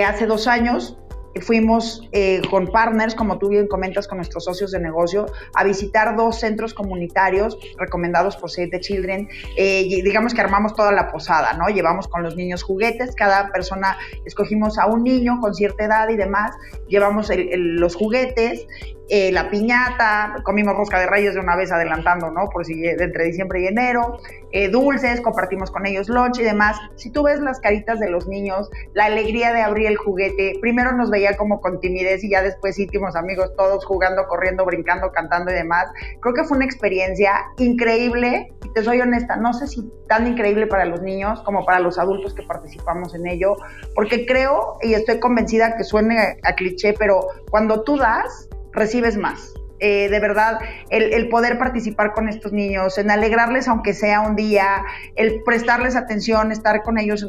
hace 0.06 0.26
dos 0.26 0.48
años 0.48 0.98
fuimos 1.40 2.08
eh, 2.12 2.42
con 2.50 2.68
partners, 2.68 3.16
como 3.16 3.38
tú 3.38 3.50
bien 3.50 3.68
comentas, 3.68 4.08
con 4.08 4.18
nuestros 4.18 4.46
socios 4.46 4.72
de 4.72 4.80
negocio, 4.80 5.28
a 5.54 5.64
visitar 5.64 6.16
dos 6.16 6.40
centros 6.40 6.74
comunitarios 6.74 7.58
recomendados 7.78 8.36
por 8.36 8.52
Save 8.52 8.70
the 8.70 8.80
Children. 8.80 9.30
Eh, 9.58 9.84
y 9.86 10.02
digamos 10.02 10.34
que 10.34 10.42
armamos 10.42 10.76
toda 10.76 10.92
la 10.92 11.12
posada, 11.12 11.54
¿no? 11.54 11.70
Llevamos 11.70 12.08
con 12.08 12.24
los 12.24 12.36
niños 12.36 12.64
juguetes, 12.64 13.16
cada 13.16 13.52
persona 13.52 13.98
escogimos 14.26 14.78
a 14.78 14.88
un 14.88 15.04
niño 15.04 15.40
con 15.40 15.54
cierta 15.54 15.86
edad 15.86 16.10
y 16.10 16.18
demás, 16.18 16.56
llevamos 16.88 17.30
los 17.56 17.96
juguetes 17.96 18.66
eh, 19.14 19.30
la 19.34 19.50
piñata, 19.50 20.38
comimos 20.44 20.74
rosca 20.74 20.98
de 20.98 21.06
reyes 21.06 21.34
de 21.34 21.42
una 21.42 21.58
vez 21.58 21.70
adelantando, 21.70 22.32
¿no? 22.32 22.48
Por 22.48 22.64
si 22.64 22.88
entre 22.88 23.26
diciembre 23.26 23.62
y 23.62 23.68
enero, 23.68 24.20
eh, 24.54 24.70
dulces, 24.70 25.20
compartimos 25.20 25.70
con 25.70 25.86
ellos 25.86 26.08
lunch 26.08 26.40
y 26.40 26.44
demás. 26.44 26.78
Si 26.96 27.10
tú 27.10 27.24
ves 27.24 27.42
las 27.42 27.60
caritas 27.60 28.00
de 28.00 28.10
los 28.10 28.30
niños, 28.30 28.70
la 28.94 29.08
alegría 29.08 29.52
de 29.52 29.64
abrir 29.64 29.88
el 29.88 29.98
juguete, 29.98 30.54
primero 30.62 30.94
nos 30.94 31.10
veía 31.10 31.36
como 31.36 31.60
con 31.60 31.82
timidez 31.82 32.24
y 32.24 32.30
ya 32.30 32.42
después 32.42 32.80
íntimos 32.80 33.18
amigos, 33.18 33.54
todos 33.58 33.84
jugando, 33.84 34.26
corriendo, 34.30 34.64
brincando, 34.64 35.12
cantando 35.12 35.52
y 35.52 35.56
demás. 35.56 35.88
Creo 36.22 36.34
que 36.34 36.46
fue 36.46 36.56
una 36.56 36.66
experiencia 36.66 37.34
increíble 37.58 38.54
te 38.74 38.84
soy 38.86 39.02
honesta, 39.02 39.36
no 39.36 39.52
sé 39.52 39.68
si 39.68 39.92
tan 40.08 40.26
increíble 40.28 40.66
para 40.68 40.86
los 40.86 41.02
niños 41.02 41.42
como 41.42 41.66
para 41.66 41.82
los 41.82 42.00
adultos 42.00 42.34
que 42.34 42.44
participamos 42.44 43.14
en 43.14 43.28
ello, 43.28 43.58
porque 43.96 44.26
creo 44.26 44.78
y 44.82 44.94
estoy 44.94 45.20
convencida 45.20 45.76
que 45.76 45.84
suene 45.84 46.38
a 46.44 46.56
cliché, 46.56 46.94
pero 46.98 47.28
cuando 47.50 47.84
tú 47.84 47.98
das, 47.98 48.48
recibes 48.74 49.18
más. 49.18 49.54
Eh, 49.84 50.10
de 50.10 50.20
verdad, 50.20 50.60
el, 50.92 51.28
poder 51.30 51.58
participar 51.58 52.14
con 52.14 52.30
estos 52.30 52.54
niños, 52.54 53.00
en 53.00 53.10
alegrarles 53.10 53.68
aunque 53.68 53.96
sea 53.96 54.22
un 54.22 54.36
día, 54.36 54.84
el 55.16 55.42
prestarles 55.42 55.96
atención, 55.96 56.52
estar 56.52 56.84
con 56.84 57.00
ellos, 57.00 57.28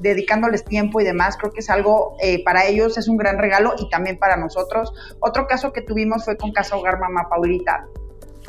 dedicándoles 0.00 0.64
tiempo 0.64 1.00
y 1.00 1.04
demás, 1.04 1.36
creo 1.36 1.52
que 1.52 1.60
es 1.60 1.70
algo 1.70 2.16
eh, 2.20 2.42
para 2.42 2.66
ellos, 2.66 2.98
es 2.98 3.06
un 3.06 3.16
gran 3.16 3.38
regalo 3.38 3.74
y 3.78 3.88
también 3.88 4.18
para 4.18 4.36
nosotros. 4.36 4.92
Otro 5.20 5.46
caso 5.46 5.72
que 5.72 5.82
tuvimos 5.82 6.24
fue 6.24 6.36
con 6.36 6.50
Casa 6.50 6.76
Hogar 6.76 6.98
Mamá 6.98 7.28
Paulita 7.28 7.86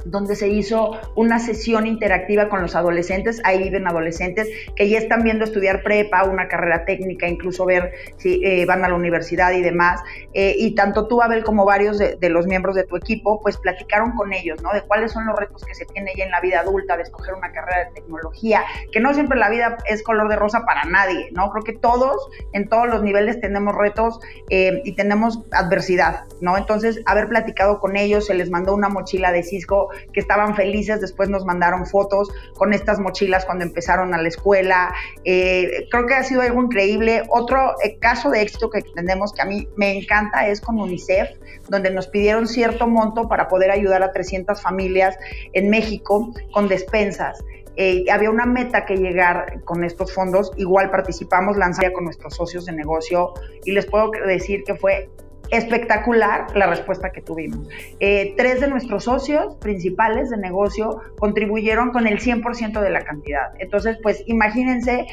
donde 0.05 0.35
se 0.35 0.47
hizo 0.47 0.91
una 1.15 1.39
sesión 1.39 1.87
interactiva 1.87 2.47
con 2.47 2.61
los 2.61 2.75
adolescentes, 2.75 3.41
ahí 3.43 3.61
viven 3.61 3.87
adolescentes 3.87 4.47
que 4.75 4.87
ya 4.87 4.99
están 4.99 5.23
viendo 5.23 5.43
estudiar 5.43 5.83
prepa, 5.83 6.23
una 6.23 6.47
carrera 6.47 6.85
técnica, 6.85 7.27
incluso 7.27 7.65
ver 7.65 7.91
si 8.17 8.39
eh, 8.43 8.65
van 8.65 8.85
a 8.85 8.89
la 8.89 8.95
universidad 8.95 9.51
y 9.51 9.61
demás. 9.61 10.01
Eh, 10.33 10.55
y 10.57 10.75
tanto 10.75 11.07
tú, 11.07 11.21
Abel, 11.21 11.43
como 11.43 11.65
varios 11.65 11.97
de, 11.97 12.29
los 12.29 12.47
miembros 12.47 12.75
de 12.75 12.83
tu 12.83 12.95
equipo, 12.95 13.41
pues 13.41 13.57
platicaron 13.57 14.11
con 14.11 14.33
ellos, 14.33 14.61
¿no? 14.61 14.73
De 14.73 14.81
cuáles 14.81 15.11
son 15.11 15.25
los 15.25 15.37
retos 15.37 15.63
que 15.63 15.73
se 15.73 15.85
tiene 15.85 16.11
ya 16.15 16.25
en 16.25 16.31
la 16.31 16.41
vida 16.41 16.59
adulta, 16.59 16.97
de 16.97 17.03
escoger 17.03 17.33
una 17.33 17.51
carrera 17.51 17.85
de 17.85 18.01
tecnología, 18.01 18.63
que 18.91 18.99
no 18.99 19.13
siempre 19.13 19.37
la 19.37 19.49
vida 19.49 19.77
es 19.85 20.03
color 20.03 20.29
de 20.29 20.35
rosa 20.35 20.65
para 20.65 20.83
nadie, 20.85 21.29
¿no? 21.31 21.49
Creo 21.51 21.63
que 21.63 21.73
todos, 21.73 22.29
en 22.53 22.67
todos 22.69 22.87
los 22.87 23.03
niveles, 23.03 23.39
tenemos 23.39 23.75
retos 23.75 24.19
eh, 24.49 24.81
y 24.83 24.95
tenemos 24.95 25.43
adversidad, 25.51 26.25
¿no? 26.41 26.57
Entonces, 26.57 27.01
haber 27.05 27.27
platicado 27.27 27.79
con 27.79 27.95
ellos, 27.95 28.27
se 28.27 28.33
les 28.33 28.49
mandó 28.49 28.73
una 28.73 28.89
mochila 28.89 29.31
de 29.31 29.43
Cisco 29.43 29.89
que 30.13 30.19
estaban 30.19 30.55
felices, 30.55 31.01
después 31.01 31.29
nos 31.29 31.45
mandaron 31.45 31.85
fotos 31.85 32.29
con 32.55 32.73
estas 32.73 32.99
mochilas 32.99 33.45
cuando 33.45 33.65
empezaron 33.65 34.13
a 34.13 34.21
la 34.21 34.27
escuela. 34.27 34.93
Eh, 35.23 35.87
creo 35.91 36.05
que 36.05 36.13
ha 36.13 36.23
sido 36.23 36.41
algo 36.41 36.61
increíble. 36.61 37.23
Otro 37.29 37.75
eh, 37.83 37.97
caso 37.99 38.29
de 38.29 38.41
éxito 38.41 38.69
que 38.69 38.81
tenemos 38.81 39.33
que 39.33 39.41
a 39.41 39.45
mí 39.45 39.67
me 39.75 39.97
encanta 39.97 40.47
es 40.47 40.61
con 40.61 40.79
UNICEF, 40.79 41.29
donde 41.69 41.91
nos 41.91 42.07
pidieron 42.07 42.47
cierto 42.47 42.87
monto 42.87 43.27
para 43.27 43.47
poder 43.47 43.71
ayudar 43.71 44.03
a 44.03 44.11
300 44.11 44.61
familias 44.61 45.17
en 45.53 45.69
México 45.69 46.33
con 46.51 46.67
despensas. 46.67 47.43
Eh, 47.77 48.05
había 48.09 48.29
una 48.29 48.45
meta 48.45 48.85
que 48.85 48.95
llegar 48.95 49.61
con 49.65 49.83
estos 49.83 50.13
fondos, 50.13 50.51
igual 50.55 50.91
participamos, 50.91 51.57
lanzamos 51.57 51.93
con 51.93 52.05
nuestros 52.05 52.33
socios 52.35 52.65
de 52.65 52.71
negocio 52.71 53.33
y 53.65 53.71
les 53.73 53.85
puedo 53.85 54.11
decir 54.25 54.63
que 54.63 54.75
fue 54.75 55.09
espectacular 55.51 56.47
la 56.55 56.67
respuesta 56.67 57.11
que 57.11 57.21
tuvimos. 57.21 57.67
Eh, 57.99 58.33
tres 58.37 58.61
de 58.61 58.67
nuestros 58.67 59.05
socios 59.05 59.55
principales 59.57 60.29
de 60.29 60.37
negocio 60.37 61.01
contribuyeron 61.17 61.91
con 61.91 62.07
el 62.07 62.19
100% 62.19 62.81
de 62.81 62.89
la 62.89 63.01
cantidad. 63.01 63.53
Entonces, 63.59 63.97
pues 64.01 64.23
imagínense, 64.27 65.07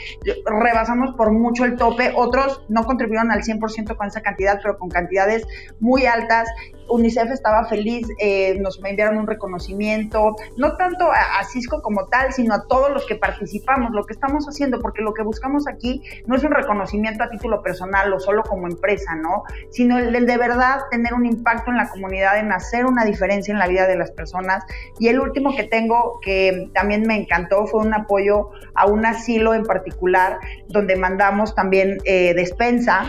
rebasamos 0.45 1.15
por 1.17 1.33
mucho 1.33 1.65
el 1.65 1.77
tope. 1.77 2.13
Otros 2.15 2.65
no 2.69 2.85
contribuyeron 2.85 3.31
al 3.31 3.43
100% 3.43 3.97
con 3.97 4.07
esa 4.07 4.23
cantidad, 4.23 4.61
pero 4.63 4.79
con 4.79 4.89
cantidades 4.89 5.47
muy 5.81 6.07
altas. 6.07 6.49
UNICEF 6.93 7.31
estaba 7.31 7.65
feliz, 7.65 8.07
eh, 8.19 8.59
nos 8.61 8.83
enviaron 8.85 9.19
un 9.19 9.27
reconocimiento, 9.27 10.37
no 10.57 10.77
tanto 10.77 11.11
a, 11.11 11.43
Cisco 11.45 11.83
como 11.83 12.07
tal, 12.07 12.33
sino 12.33 12.55
a 12.55 12.67
todos 12.67 12.91
los 12.91 13.07
que 13.07 13.17
participamos, 13.17 13.93
lo 13.93 14.05
que 14.05 14.13
estamos 14.13 14.47
haciendo, 14.47 14.81
porque 14.81 15.03
lo 15.03 15.13
que 15.13 15.23
buscamos 15.23 15.67
aquí 15.67 16.03
no 16.27 16.37
es 16.37 16.45
un 16.45 16.53
reconocimiento 16.53 17.25
a 17.25 17.31
título 17.31 17.63
personal 17.63 18.13
o 18.13 18.21
solo 18.21 18.43
como 18.43 18.69
empresa, 18.69 19.15
¿no? 19.17 19.45
Sino 19.71 19.99
el, 19.99 20.27
de 20.27 20.37
verdad 20.37 20.81
tener 20.91 21.15
un 21.15 21.27
impacto 21.27 21.71
en 21.71 21.77
la 21.77 21.89
comunidad, 21.91 22.39
en 22.39 22.53
hacer 22.53 22.87
una 22.87 23.05
diferencia 23.05 23.53
en 23.53 23.59
la 23.59 23.67
vida 23.67 23.87
de 23.87 23.97
las 23.97 24.11
personas. 24.11 24.65
Y 24.99 25.09
el 25.09 25.21
último 25.21 25.55
que 25.57 25.65
tengo, 25.65 26.21
que 26.23 26.71
también 26.75 27.03
me 27.03 27.17
encantó, 27.17 27.67
fue 27.67 27.81
un 27.81 27.95
apoyo 27.95 28.51
a 28.75 28.87
un 28.87 29.05
asilo 29.05 29.55
en 29.55 29.65
particular, 29.65 30.39
donde 30.69 30.97
mandamos 30.97 31.55
también 31.55 31.99
eh, 32.05 32.35
despensa 32.35 33.07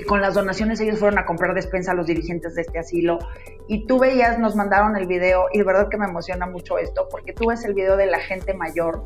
con 0.00 0.20
las 0.20 0.34
donaciones 0.34 0.80
ellos 0.80 0.98
fueron 0.98 1.18
a 1.18 1.26
comprar 1.26 1.54
despensa 1.54 1.92
a 1.92 1.94
los 1.94 2.06
dirigentes 2.06 2.54
de 2.54 2.62
este 2.62 2.78
asilo. 2.78 3.18
Y 3.68 3.86
tú 3.86 3.98
veías, 3.98 4.38
nos 4.38 4.56
mandaron 4.56 4.96
el 4.96 5.06
video 5.06 5.46
y 5.52 5.58
de 5.58 5.64
verdad 5.64 5.88
que 5.88 5.98
me 5.98 6.06
emociona 6.06 6.46
mucho 6.46 6.78
esto 6.78 7.08
porque 7.10 7.32
tú 7.32 7.48
ves 7.48 7.64
el 7.64 7.74
video 7.74 7.96
de 7.96 8.06
la 8.06 8.18
gente 8.18 8.54
mayor 8.54 9.04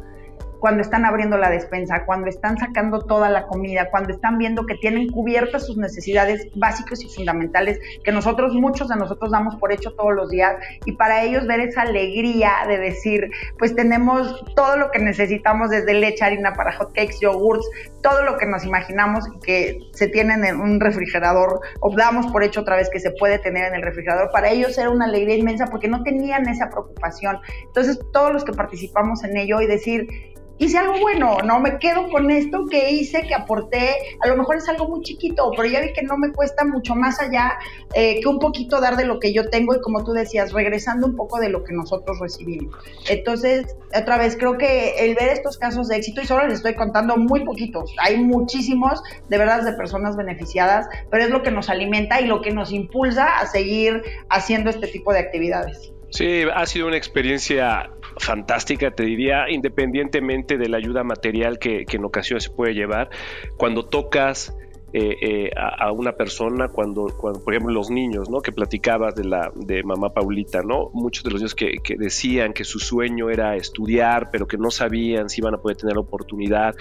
cuando 0.61 0.83
están 0.83 1.05
abriendo 1.05 1.37
la 1.37 1.51
despensa, 1.51 2.05
cuando 2.05 2.29
están 2.29 2.59
sacando 2.59 3.01
toda 3.01 3.29
la 3.31 3.47
comida, 3.47 3.90
cuando 3.90 4.12
están 4.12 4.38
viendo 4.38 4.66
que 4.66 4.75
tienen 4.77 5.09
cubiertas 5.11 5.66
sus 5.66 5.77
necesidades 5.77 6.49
básicas 6.55 7.03
y 7.03 7.09
fundamentales 7.09 7.79
que 8.05 8.12
nosotros, 8.12 8.55
muchos 8.55 8.88
de 8.88 8.97
nosotros 8.97 9.31
damos 9.31 9.57
por 9.57 9.73
hecho 9.73 9.92
todos 9.92 10.14
los 10.14 10.31
días 10.31 10.57
y 10.85 10.92
para 10.92 11.23
ellos 11.23 11.47
ver 11.47 11.61
esa 11.61 11.83
alegría 11.83 12.53
de 12.66 12.79
decir, 12.79 13.31
pues 13.59 13.75
tenemos 13.75 14.45
todo 14.55 14.77
lo 14.77 14.90
que 14.90 14.99
necesitamos 14.99 15.71
desde 15.71 15.95
leche, 15.95 16.25
harina 16.25 16.53
para 16.53 16.73
hotcakes, 16.73 17.21
yogurts, 17.21 17.69
todo 18.03 18.23
lo 18.23 18.37
que 18.37 18.47
nos 18.47 18.64
imaginamos 18.64 19.25
que 19.42 19.79
se 19.92 20.09
tienen 20.09 20.45
en 20.45 20.61
un 20.61 20.81
refrigerador 20.81 21.61
o 21.81 21.95
damos 21.95 22.27
por 22.29 22.42
hecho 22.42 22.61
otra 22.61 22.77
vez 22.77 22.88
que 22.90 23.01
se 23.01 23.11
puede 23.11 23.38
tener 23.38 23.64
en 23.64 23.75
el 23.75 23.83
refrigerador, 23.83 24.31
para 24.33 24.51
ellos 24.51 24.77
era 24.79 24.90
una 24.90 25.07
alegría 25.07 25.37
inmensa 25.37 25.66
porque 25.66 25.88
no 25.88 26.03
tenían 26.03 26.49
esa 26.49 26.69
preocupación. 26.71 27.38
Entonces, 27.64 27.99
todos 28.12 28.33
los 28.33 28.45
que 28.45 28.53
participamos 28.53 29.25
en 29.25 29.37
ello 29.37 29.61
y 29.61 29.66
decir, 29.66 30.36
hice 30.59 30.79
algo 30.79 30.99
bueno, 31.01 31.38
no 31.45 31.61
me 31.61 31.79
quedo 31.79 32.09
con 32.09 32.31
esto 32.31 32.64
que 32.71 32.90
hice, 32.90 33.23
que 33.27 33.35
aporté, 33.35 33.95
a 34.21 34.29
lo 34.29 34.37
mejor 34.37 34.57
es 34.57 34.69
algo 34.69 34.88
muy 34.88 35.03
chiquito, 35.03 35.51
pero 35.57 35.69
ya 35.69 35.81
vi 35.81 35.92
que 35.92 36.03
no 36.03 36.16
me 36.16 36.33
cuesta 36.33 36.64
mucho 36.64 36.95
más 36.95 37.21
allá 37.21 37.59
eh, 37.95 38.21
que 38.21 38.29
un 38.29 38.38
poquito 38.38 38.81
dar 38.81 38.97
de 38.97 39.05
lo 39.05 39.21
que 39.21 39.33
yo 39.33 39.49
tengo 39.51 39.75
y 39.75 39.81
como 39.81 40.05
tú 40.05 40.12
decías, 40.12 40.53
regresando 40.53 41.07
un 41.07 41.16
poco 41.16 41.38
de 41.38 41.51
lo 41.51 41.64
que 41.64 41.73
nosotros 41.73 42.19
recibimos. 42.21 42.75
Entonces, 43.09 43.77
otra 43.95 44.19
vez, 44.19 44.37
creo 44.37 44.57
que 44.57 44.95
el 44.99 45.14
ver 45.14 45.29
estos 45.29 45.59
casos 45.59 45.88
de 45.88 45.97
éxito, 45.97 46.21
y 46.21 46.27
solo 46.27 46.47
les 46.47 46.55
estoy 46.55 46.75
contando 46.75 47.16
muy 47.16 47.45
poquitos, 47.45 47.95
hay 47.99 48.19
muchísimos 48.19 49.03
de 49.29 49.38
verdad 49.38 49.62
de 49.62 49.73
personas 49.73 50.16
beneficiadas, 50.16 50.87
pero 51.11 51.25
es 51.25 51.31
lo 51.31 51.42
que 51.42 51.51
nos 51.51 51.69
alimenta 51.69 52.21
y 52.21 52.27
lo 52.27 52.40
que 52.40 52.51
nos 52.51 52.73
impulsa 52.73 53.38
a 53.38 53.47
seguir 53.47 54.03
haciendo 54.29 54.71
este 54.71 54.87
tipo 54.87 55.12
de 55.12 55.21
actividades. 55.21 55.92
Sí, 56.11 56.45
ha 56.55 56.64
sido 56.66 56.87
una 56.87 56.97
experiencia 56.97 57.90
fantástica, 58.18 58.90
te 58.90 59.05
diría, 59.05 59.50
independientemente 59.50 60.57
de 60.57 60.68
la 60.68 60.79
ayuda 60.79 61.05
material 61.05 61.59
que, 61.59 61.85
en 61.90 62.05
ocasiones 62.05 62.44
se 62.44 62.50
puede 62.50 62.74
llevar. 62.74 63.11
Cuando 63.57 63.87
tocas 63.87 64.57
eh, 64.98 65.18
eh, 65.20 65.50
a, 65.54 65.92
una 65.92 66.12
persona 66.12 66.68
cuando, 66.68 67.14
cuando, 67.18 67.44
por 67.44 67.52
ejemplo, 67.52 67.74
los 67.74 67.90
niños, 67.90 68.30
¿no? 68.30 68.40
Que 68.40 68.50
platicabas 68.50 69.14
de 69.14 69.24
la 69.24 69.52
de 69.54 69.82
mamá 69.82 70.14
Paulita, 70.14 70.62
¿no? 70.62 70.88
Muchos 70.94 71.22
de 71.22 71.32
los 71.32 71.40
niños 71.42 71.54
que, 71.54 71.76
decían 71.98 72.54
que 72.54 72.64
su 72.64 72.78
sueño 72.78 73.28
era 73.28 73.56
estudiar, 73.56 74.30
pero 74.30 74.48
que 74.48 74.56
no 74.56 74.70
sabían 74.70 75.28
si 75.28 75.42
iban 75.42 75.52
a 75.52 75.59
poder 75.59 75.76
tener 75.76 75.96
la 75.96 76.00
oportunidad. 76.00 76.74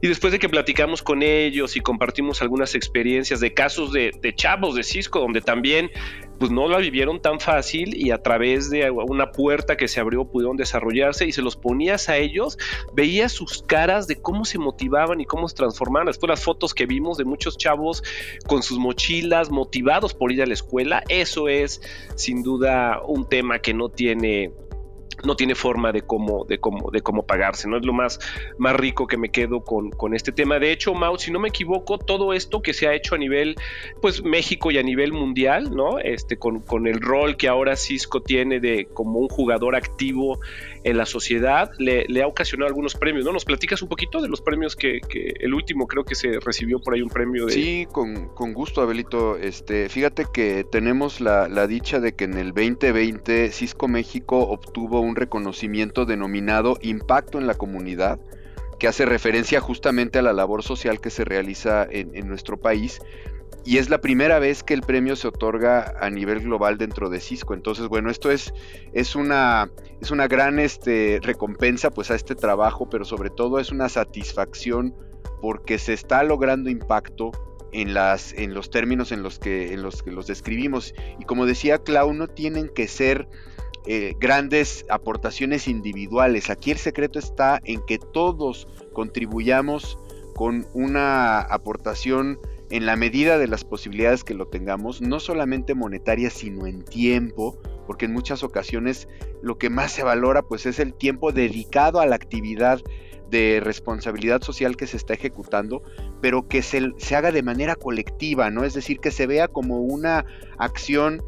Y 0.00 0.08
después 0.08 0.32
de 0.32 0.38
que 0.38 0.48
platicamos 0.48 1.02
con 1.02 1.22
ellos 1.22 1.76
y 1.76 1.80
compartimos 1.80 2.40
algunas 2.40 2.74
experiencias 2.74 3.38
de 3.38 3.52
casos 3.52 3.92
de, 3.92 4.12
de 4.18 4.34
chavos 4.34 4.74
de 4.74 4.82
Cisco, 4.82 5.20
donde 5.20 5.42
también 5.42 5.90
pues 6.38 6.50
no 6.50 6.68
la 6.68 6.78
vivieron 6.78 7.20
tan 7.20 7.40
fácil 7.40 7.96
y 7.96 8.12
a 8.12 8.22
través 8.22 8.70
de 8.70 8.90
una 8.90 9.32
puerta 9.32 9.76
que 9.76 9.88
se 9.88 10.00
abrió 10.00 10.24
pudieron 10.24 10.56
desarrollarse 10.56 11.26
y 11.26 11.32
se 11.32 11.42
los 11.42 11.56
ponías 11.56 12.08
a 12.08 12.16
ellos, 12.16 12.58
veías 12.94 13.32
sus 13.32 13.62
caras 13.62 14.06
de 14.06 14.16
cómo 14.16 14.44
se 14.44 14.58
motivaban 14.58 15.20
y 15.20 15.26
cómo 15.26 15.48
se 15.48 15.56
transformaban. 15.56 16.06
Después 16.06 16.28
las 16.28 16.42
fotos 16.42 16.74
que 16.74 16.86
vimos 16.86 17.18
de 17.18 17.24
muchos 17.24 17.57
chavos 17.58 18.02
con 18.46 18.62
sus 18.62 18.78
mochilas 18.78 19.50
motivados 19.50 20.14
por 20.14 20.32
ir 20.32 20.42
a 20.42 20.46
la 20.46 20.54
escuela, 20.54 21.04
eso 21.08 21.48
es 21.48 21.82
sin 22.14 22.42
duda 22.42 23.02
un 23.06 23.28
tema 23.28 23.58
que 23.58 23.74
no 23.74 23.90
tiene 23.90 24.52
no 25.24 25.36
tiene 25.36 25.54
forma 25.54 25.92
de 25.92 26.02
cómo, 26.02 26.44
de 26.44 26.58
cómo, 26.58 26.90
de 26.90 27.00
cómo 27.00 27.26
pagarse, 27.26 27.68
¿no? 27.68 27.76
Es 27.78 27.84
lo 27.84 27.92
más, 27.92 28.20
más 28.58 28.76
rico 28.76 29.06
que 29.06 29.16
me 29.16 29.30
quedo 29.30 29.64
con, 29.64 29.90
con 29.90 30.14
este 30.14 30.32
tema. 30.32 30.58
De 30.58 30.70
hecho, 30.70 30.94
Mau, 30.94 31.18
si 31.18 31.30
no 31.30 31.40
me 31.40 31.48
equivoco, 31.48 31.98
todo 31.98 32.32
esto 32.32 32.62
que 32.62 32.72
se 32.72 32.86
ha 32.86 32.94
hecho 32.94 33.14
a 33.14 33.18
nivel, 33.18 33.56
pues, 34.00 34.22
México 34.22 34.70
y 34.70 34.78
a 34.78 34.82
nivel 34.82 35.12
mundial, 35.12 35.74
¿no? 35.74 35.98
Este, 35.98 36.36
con, 36.36 36.60
con 36.60 36.86
el 36.86 37.00
rol 37.00 37.36
que 37.36 37.48
ahora 37.48 37.76
Cisco 37.76 38.22
tiene 38.22 38.60
de 38.60 38.86
como 38.86 39.18
un 39.18 39.28
jugador 39.28 39.74
activo 39.74 40.40
en 40.90 40.96
la 40.96 41.06
sociedad 41.06 41.70
le, 41.78 42.22
ha 42.22 42.26
ocasionado 42.26 42.68
algunos 42.68 42.94
premios, 42.94 43.24
¿no? 43.24 43.32
¿Nos 43.32 43.44
platicas 43.44 43.82
un 43.82 43.88
poquito 43.88 44.20
de 44.20 44.28
los 44.28 44.40
premios 44.40 44.76
que, 44.76 45.00
el 45.40 45.54
último 45.54 45.86
creo 45.86 46.04
que 46.04 46.14
se 46.14 46.40
recibió 46.40 46.80
por 46.80 46.94
ahí 46.94 47.02
un 47.02 47.10
premio 47.10 47.46
de... 47.46 47.52
Sí, 47.52 47.86
con, 47.92 48.52
gusto, 48.52 48.80
Abelito. 48.80 49.36
Este, 49.36 49.88
fíjate 49.88 50.26
que 50.32 50.64
tenemos 50.64 51.20
la, 51.20 51.48
la 51.48 51.66
dicha 51.66 52.00
de 52.00 52.14
que 52.14 52.24
en 52.24 52.34
el 52.34 52.52
2020 52.52 53.50
Cisco 53.52 53.88
México 53.88 54.38
obtuvo 54.38 55.00
un 55.00 55.16
reconocimiento 55.16 56.06
denominado 56.06 56.78
Impacto 56.82 57.38
en 57.38 57.46
la 57.46 57.54
Comunidad 57.54 58.18
que 58.78 58.88
hace 58.88 59.04
referencia 59.04 59.60
justamente 59.60 60.18
a 60.18 60.22
la 60.22 60.32
labor 60.32 60.62
social 60.62 61.00
que 61.00 61.10
se 61.10 61.24
realiza 61.24 61.86
en, 61.90 62.28
nuestro 62.28 62.58
país 62.58 63.00
y 63.64 63.78
es 63.78 63.90
la 63.90 64.00
primera 64.00 64.38
vez 64.38 64.62
que 64.62 64.74
el 64.74 64.80
premio 64.80 65.14
se 65.14 65.28
otorga 65.28 65.94
a 66.00 66.08
nivel 66.08 66.40
global 66.40 66.78
dentro 66.78 67.10
de 67.10 67.20
Cisco. 67.20 67.54
Entonces, 67.54 67.88
bueno, 67.88 68.10
esto 68.10 68.30
es, 68.30 68.52
es, 68.92 69.14
una, 69.14 69.70
es 70.00 70.10
una 70.10 70.26
gran 70.26 70.58
este, 70.58 71.20
recompensa 71.22 71.90
pues 71.90 72.10
a 72.10 72.14
este 72.14 72.34
trabajo, 72.34 72.88
pero 72.88 73.04
sobre 73.04 73.30
todo 73.30 73.58
es 73.58 73.70
una 73.70 73.88
satisfacción 73.88 74.94
porque 75.42 75.78
se 75.78 75.92
está 75.92 76.22
logrando 76.22 76.70
impacto 76.70 77.30
en, 77.72 77.94
las, 77.94 78.32
en 78.32 78.54
los 78.54 78.70
términos 78.70 79.12
en 79.12 79.22
los, 79.22 79.38
que, 79.38 79.74
en 79.74 79.82
los 79.82 80.02
que 80.02 80.12
los 80.12 80.26
describimos. 80.26 80.94
Y 81.18 81.24
como 81.24 81.44
decía 81.44 81.78
Clau, 81.78 82.14
no 82.14 82.26
tienen 82.26 82.68
que 82.68 82.88
ser 82.88 83.28
eh, 83.86 84.14
grandes 84.18 84.84
aportaciones 84.88 85.68
individuales. 85.68 86.50
Aquí 86.50 86.70
el 86.70 86.78
secreto 86.78 87.18
está 87.18 87.60
en 87.64 87.80
que 87.86 87.98
todos 87.98 88.66
contribuyamos 88.92 89.98
con 90.34 90.66
una 90.72 91.40
aportación 91.40 92.38
en 92.70 92.86
la 92.86 92.96
medida 92.96 93.38
de 93.38 93.48
las 93.48 93.64
posibilidades 93.64 94.24
que 94.24 94.34
lo 94.34 94.46
tengamos, 94.46 95.00
no 95.00 95.20
solamente 95.20 95.74
monetaria, 95.74 96.30
sino 96.30 96.66
en 96.66 96.84
tiempo, 96.84 97.58
porque 97.86 98.04
en 98.04 98.12
muchas 98.12 98.42
ocasiones 98.42 99.08
lo 99.42 99.58
que 99.58 99.70
más 99.70 99.92
se 99.92 100.02
valora 100.02 100.42
pues 100.42 100.66
es 100.66 100.78
el 100.78 100.94
tiempo 100.94 101.32
dedicado 101.32 102.00
a 102.00 102.06
la 102.06 102.16
actividad 102.16 102.80
de 103.30 103.60
responsabilidad 103.62 104.42
social 104.42 104.76
que 104.76 104.86
se 104.86 104.96
está 104.96 105.14
ejecutando, 105.14 105.82
pero 106.20 106.48
que 106.48 106.62
se, 106.62 106.92
se 106.96 107.16
haga 107.16 107.32
de 107.32 107.42
manera 107.42 107.74
colectiva, 107.74 108.50
¿no? 108.50 108.64
Es 108.64 108.74
decir, 108.74 109.00
que 109.00 109.10
se 109.10 109.26
vea 109.26 109.48
como 109.48 109.80
una 109.80 110.24
acción 110.58 111.22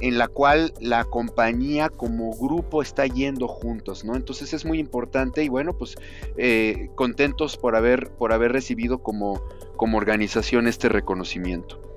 en 0.00 0.18
la 0.18 0.28
cual 0.28 0.72
la 0.80 1.04
compañía 1.04 1.88
como 1.88 2.32
grupo 2.36 2.82
está 2.82 3.06
yendo 3.06 3.48
juntos, 3.48 4.04
¿no? 4.04 4.16
Entonces 4.16 4.52
es 4.52 4.64
muy 4.64 4.78
importante 4.78 5.44
y 5.44 5.48
bueno, 5.48 5.72
pues 5.72 5.96
eh, 6.36 6.90
contentos 6.94 7.56
por 7.56 7.76
haber, 7.76 8.10
por 8.10 8.32
haber 8.32 8.52
recibido 8.52 8.98
como, 8.98 9.40
como 9.76 9.98
organización 9.98 10.66
este 10.66 10.88
reconocimiento. 10.88 11.93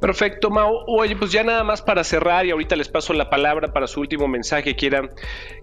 Perfecto, 0.00 0.50
Mao. 0.50 0.84
Oye, 0.86 1.16
pues 1.16 1.32
ya 1.32 1.42
nada 1.42 1.64
más 1.64 1.82
para 1.82 2.04
cerrar 2.04 2.46
y 2.46 2.50
ahorita 2.50 2.76
les 2.76 2.88
paso 2.88 3.12
la 3.12 3.30
palabra 3.30 3.72
para 3.72 3.88
su 3.88 4.00
último 4.00 4.28
mensaje 4.28 4.62
que 4.62 4.76
quieran, 4.76 5.10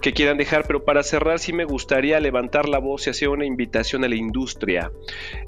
que 0.01 0.11
quieran 0.11 0.37
dejar, 0.37 0.65
pero 0.67 0.83
para 0.83 1.03
cerrar 1.03 1.39
sí 1.39 1.53
me 1.53 1.63
gustaría 1.63 2.19
levantar 2.19 2.67
la 2.67 2.79
voz 2.79 3.07
y 3.07 3.11
hacer 3.11 3.29
una 3.29 3.45
invitación 3.45 4.03
a 4.03 4.09
la 4.09 4.15
industria, 4.15 4.91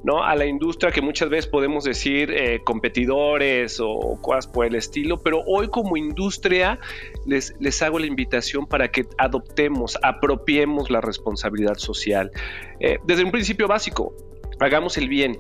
¿no? 0.04 0.24
A 0.24 0.36
la 0.36 0.46
industria 0.46 0.92
que 0.92 1.02
muchas 1.02 1.30
veces 1.30 1.48
podemos 1.48 1.84
decir 1.84 2.32
eh, 2.32 2.62
competidores 2.64 3.80
o 3.82 4.18
cosas 4.22 4.48
por 4.48 4.66
el 4.66 4.76
estilo, 4.76 5.18
pero 5.18 5.42
hoy 5.46 5.68
como 5.68 5.98
industria 5.98 6.80
les, 7.26 7.54
les 7.60 7.82
hago 7.82 8.00
la 8.00 8.06
invitación 8.06 8.68
para 8.68 8.90
que 8.90 9.06
adoptemos, 9.18 9.98
apropiemos 10.02 10.90
la 10.90 11.02
responsabilidad 11.02 11.76
social. 11.76 12.32
Eh, 12.80 13.00
desde 13.06 13.26
un 13.26 13.32
principio 13.32 13.68
básico, 13.68 14.14
hagamos 14.60 14.98
el 14.98 15.10
bien, 15.10 15.40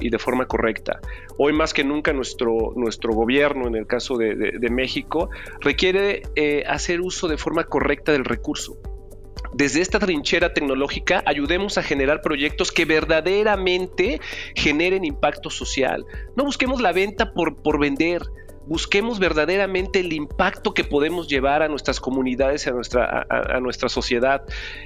y 0.00 0.10
de 0.10 0.18
forma 0.18 0.46
correcta. 0.46 1.00
Hoy 1.38 1.52
más 1.52 1.74
que 1.74 1.84
nunca 1.84 2.12
nuestro, 2.12 2.72
nuestro 2.76 3.12
gobierno, 3.12 3.66
en 3.66 3.76
el 3.76 3.86
caso 3.86 4.16
de, 4.16 4.68
México, 4.70 5.30
requiere 5.60 6.22
eh, 6.34 6.64
hacer 6.66 7.00
uso 7.00 7.28
de 7.28 7.38
forma 7.38 7.64
correcta 7.64 8.12
del 8.12 8.24
recurso. 8.24 8.76
Desde 9.52 9.80
esta 9.80 9.98
trinchera 9.98 10.52
tecnológica 10.52 11.22
ayudemos 11.24 11.78
a 11.78 11.82
generar 11.82 12.20
proyectos 12.20 12.72
que 12.72 12.84
verdaderamente 12.84 14.20
generen 14.54 15.04
impacto 15.04 15.50
social. 15.50 16.04
No 16.36 16.44
busquemos 16.44 16.80
la 16.80 16.92
venta 16.92 17.32
por, 17.32 17.56
por 17.62 17.78
vender, 17.78 18.22
busquemos 18.66 19.18
verdaderamente 19.18 20.00
el 20.00 20.12
impacto 20.12 20.74
que 20.74 20.84
podemos 20.84 21.28
llevar 21.28 21.62
a 21.62 21.68
nuestras 21.68 22.00
comunidades, 22.00 22.66
a 22.66 22.72
nuestra, 22.72 23.26
a, 23.28 23.60
nuestra 23.60 23.88
sociedad. 23.88 24.42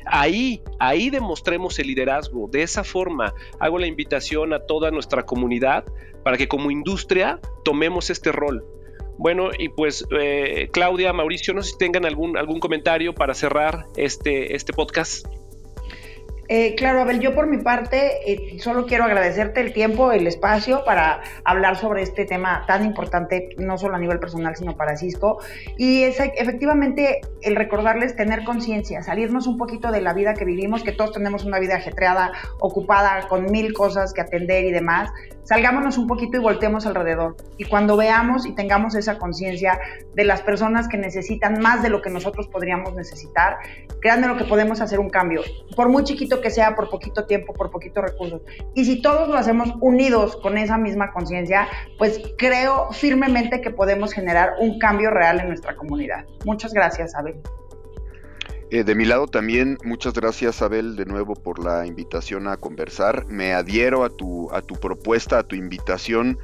Ahí, 0.07 0.63
ahí 0.79 1.11
demostremos 1.11 1.79
el 1.79 1.89
liderazgo. 1.89 2.49
De 2.51 2.63
esa 2.63 2.85
forma, 2.85 3.35
hago 3.59 3.79
la 3.79 3.87
invitación 3.87 4.53
a 4.53 4.61
toda 4.61 4.91
nuestra 4.91 5.25
comunidad 5.25 5.85
para 6.23 6.37
que 6.37 6.49
como 6.49 6.71
industria 6.71 7.41
tomemos 7.65 8.11
este 8.11 8.33
rol. 8.33 8.65
Bueno, 9.19 9.51
y 9.59 9.69
pues 9.69 10.07
eh, 10.19 10.69
Claudia, 10.73 11.13
Mauricio, 11.13 11.53
no 11.53 11.63
sé 11.63 11.73
si 11.73 11.79
tengan 11.79 12.07
algún, 12.07 12.39
algún 12.39 12.59
comentario 12.59 13.15
para 13.15 13.35
cerrar 13.35 13.87
este, 13.97 14.55
este 14.57 14.73
podcast. 14.73 15.27
Eh, 16.53 16.75
claro, 16.75 17.03
Abel, 17.03 17.21
yo 17.21 17.33
por 17.33 17.47
mi 17.47 17.59
parte 17.59 18.11
eh, 18.27 18.59
solo 18.59 18.85
quiero 18.85 19.05
agradecerte 19.05 19.61
el 19.61 19.73
tiempo, 19.73 20.11
el 20.11 20.27
espacio 20.27 20.83
para 20.85 21.21
hablar 21.45 21.77
sobre 21.77 22.03
este 22.03 22.25
tema 22.25 22.65
tan 22.67 22.85
importante, 22.85 23.51
no 23.59 23.79
solo 23.79 23.95
a 23.95 24.01
nivel 24.01 24.19
personal, 24.19 24.57
sino 24.57 24.77
para 24.77 24.97
Cisco. 24.97 25.39
Y 25.77 26.03
es 26.03 26.19
efectivamente 26.19 27.21
el 27.43 27.55
recordarles 27.55 28.17
tener 28.17 28.43
conciencia, 28.43 29.01
salirnos 29.05 29.47
un 29.47 29.59
poquito 29.59 29.93
de 29.93 30.01
la 30.01 30.13
vida 30.13 30.35
que 30.35 30.45
vivimos, 30.45 30.83
que 30.83 30.91
todos 30.91 31.13
tenemos 31.13 31.45
una 31.45 31.61
vida 31.61 31.77
ajetreada, 31.77 32.33
ocupada 32.59 33.29
con 33.29 33.45
mil 33.53 33.73
cosas 33.73 34.13
que 34.13 34.21
atender 34.21 34.65
y 34.65 34.73
demás. 34.73 35.09
Salgámonos 35.45 35.99
un 35.99 36.07
poquito 36.07 36.37
y 36.37 36.41
volteemos 36.41 36.87
alrededor. 36.87 37.37
Y 37.59 37.65
cuando 37.65 37.97
veamos 37.97 38.47
y 38.47 38.53
tengamos 38.53 38.95
esa 38.95 39.19
conciencia 39.19 39.79
de 40.15 40.25
las 40.25 40.43
personas 40.43 40.89
que 40.89 40.97
necesitan 40.97 41.61
más 41.61 41.83
de 41.83 41.89
lo 41.89 42.03
que 42.03 42.11
nosotros 42.11 42.49
podríamos 42.49 42.95
necesitar, 42.95 43.59
créanme 44.01 44.29
lo 44.29 44.37
que 44.37 44.45
podemos 44.45 44.81
hacer 44.81 45.01
un 45.01 45.11
cambio. 45.11 45.43
Por 45.75 45.89
muy 45.89 46.05
chiquito 46.05 46.41
que 46.41 46.51
sea 46.51 46.75
por 46.75 46.91
poquito 46.91 47.27
tiempo, 47.27 47.53
por 47.53 47.71
poquito 47.71 48.01
recursos. 48.01 48.43
Y 48.75 48.85
si 48.85 49.03
todos 49.03 49.29
lo 49.29 49.37
hacemos 49.37 49.75
unidos 49.81 50.37
con 50.37 50.59
esa 50.59 50.79
misma 50.79 51.13
conciencia, 51.13 51.69
pues 51.99 52.21
creo 52.39 52.91
firmemente 52.93 53.61
que 53.61 53.71
podemos 53.71 54.13
generar 54.13 54.55
un 54.61 54.79
cambio 54.79 55.11
real 55.11 55.41
en 55.41 55.49
nuestra 55.49 55.77
comunidad. 55.77 56.25
Muchas 56.45 56.73
gracias, 56.73 57.15
Abel. 57.15 57.41
Eh, 58.73 58.85
de 58.85 58.95
mi 58.95 59.05
lado 59.05 59.27
también, 59.27 59.79
muchas 59.83 60.15
gracias 60.15 60.63
Abel 60.63 60.95
de 60.95 61.05
nuevo 61.05 61.35
por 61.35 61.59
la 61.59 61.87
invitación 61.87 62.47
a 62.47 62.57
conversar. 62.57 63.27
Me 63.27 63.53
adhiero 63.53 64.05
a 64.05 64.11
tu, 64.11 64.49
a 64.53 64.63
tu 64.63 64.77
propuesta, 64.77 65.41
a 65.41 65.43
tu 65.43 65.57
invitación 65.57 66.39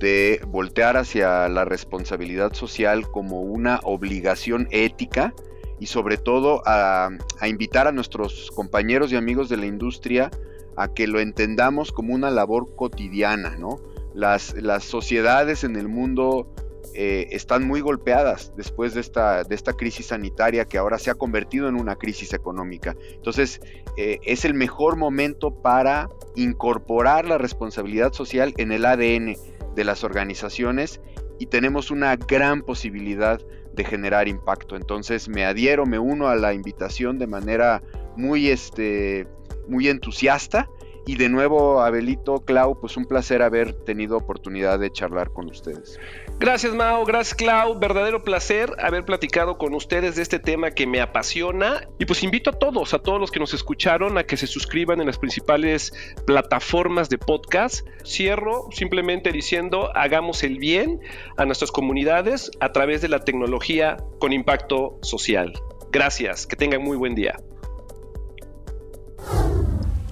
de 0.00 0.40
voltear 0.48 0.96
hacia 0.96 1.48
la 1.48 1.64
responsabilidad 1.64 2.52
social 2.52 3.08
como 3.08 3.42
una 3.42 3.78
obligación 3.84 4.66
ética 4.72 5.32
y 5.78 5.86
sobre 5.86 6.16
todo 6.16 6.62
a, 6.66 7.10
invitar 7.46 7.86
a 7.86 7.92
nuestros 7.92 8.50
compañeros 8.56 9.12
y 9.12 9.16
amigos 9.16 9.48
de 9.48 9.58
la 9.58 9.66
industria 9.66 10.32
a 10.76 10.92
que 10.92 11.06
lo 11.06 11.20
entendamos 11.20 11.92
como 11.92 12.12
una 12.12 12.32
labor 12.32 12.74
cotidiana, 12.74 13.56
¿no? 13.56 13.78
Las, 14.14 14.52
las 14.60 14.82
sociedades 14.82 15.62
en 15.62 15.76
el 15.76 15.86
mundo 15.86 16.52
eh, 17.00 17.28
están 17.30 17.64
muy 17.64 17.80
golpeadas 17.80 18.52
después 18.56 18.92
de 18.92 19.00
esta, 19.00 19.44
de 19.44 19.54
esta 19.54 19.72
crisis 19.72 20.06
sanitaria 20.06 20.64
que 20.64 20.78
ahora 20.78 20.98
se 20.98 21.12
ha 21.12 21.14
convertido 21.14 21.68
en 21.68 21.76
una 21.76 21.94
crisis 21.94 22.32
económica. 22.32 22.96
Entonces, 23.12 23.60
eh, 23.96 24.18
es 24.24 24.44
el 24.44 24.54
mejor 24.54 24.96
momento 24.96 25.62
para 25.62 26.08
incorporar 26.34 27.24
la 27.24 27.38
responsabilidad 27.38 28.12
social 28.14 28.52
en 28.56 28.72
el 28.72 28.84
ADN 28.84 29.36
de 29.76 29.84
las 29.84 30.02
organizaciones 30.02 31.00
y 31.38 31.46
tenemos 31.46 31.92
una 31.92 32.16
gran 32.16 32.62
posibilidad 32.62 33.40
de 33.74 33.84
generar 33.84 34.26
impacto. 34.26 34.74
Entonces 34.74 35.28
me 35.28 35.44
adhiero, 35.44 35.86
me 35.86 36.00
uno 36.00 36.26
a 36.26 36.34
la 36.34 36.52
invitación 36.52 37.16
de 37.16 37.28
manera 37.28 37.80
muy, 38.16 38.48
este, 38.48 39.28
muy 39.68 39.86
entusiasta. 39.86 40.68
Y 41.06 41.16
de 41.16 41.28
nuevo, 41.28 41.80
Abelito, 41.80 42.40
Clau, 42.44 42.78
pues 42.80 42.96
un 42.96 43.06
placer 43.06 43.42
haber 43.42 43.72
tenido 43.72 44.16
oportunidad 44.16 44.78
de 44.78 44.90
charlar 44.90 45.30
con 45.32 45.48
ustedes. 45.48 45.98
Gracias, 46.38 46.74
Mao. 46.74 47.04
Gracias, 47.04 47.34
Clau. 47.34 47.78
Verdadero 47.78 48.22
placer 48.22 48.72
haber 48.78 49.04
platicado 49.04 49.58
con 49.58 49.74
ustedes 49.74 50.16
de 50.16 50.22
este 50.22 50.38
tema 50.38 50.70
que 50.70 50.86
me 50.86 51.00
apasiona. 51.00 51.88
Y 51.98 52.04
pues 52.04 52.22
invito 52.22 52.50
a 52.50 52.52
todos, 52.52 52.94
a 52.94 52.98
todos 53.00 53.20
los 53.20 53.30
que 53.30 53.40
nos 53.40 53.54
escucharon, 53.54 54.18
a 54.18 54.24
que 54.24 54.36
se 54.36 54.46
suscriban 54.46 55.00
en 55.00 55.06
las 55.06 55.18
principales 55.18 55.92
plataformas 56.26 57.08
de 57.08 57.18
podcast. 57.18 57.86
Cierro 58.04 58.68
simplemente 58.70 59.32
diciendo, 59.32 59.90
hagamos 59.94 60.42
el 60.42 60.58
bien 60.58 61.00
a 61.36 61.44
nuestras 61.44 61.72
comunidades 61.72 62.50
a 62.60 62.72
través 62.72 63.00
de 63.02 63.08
la 63.08 63.20
tecnología 63.20 63.96
con 64.18 64.32
impacto 64.32 64.98
social. 65.02 65.52
Gracias. 65.90 66.46
Que 66.46 66.56
tengan 66.56 66.82
muy 66.82 66.96
buen 66.96 67.14
día. 67.14 67.36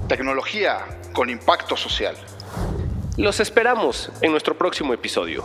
Tecnología 0.09 0.87
con 1.13 1.31
impacto 1.31 1.77
social. 1.77 2.15
Los 3.17 3.41
esperamos 3.41 4.13
en 4.21 4.31
nuestro 4.31 4.57
próximo 4.57 4.95
episodio. 4.95 5.45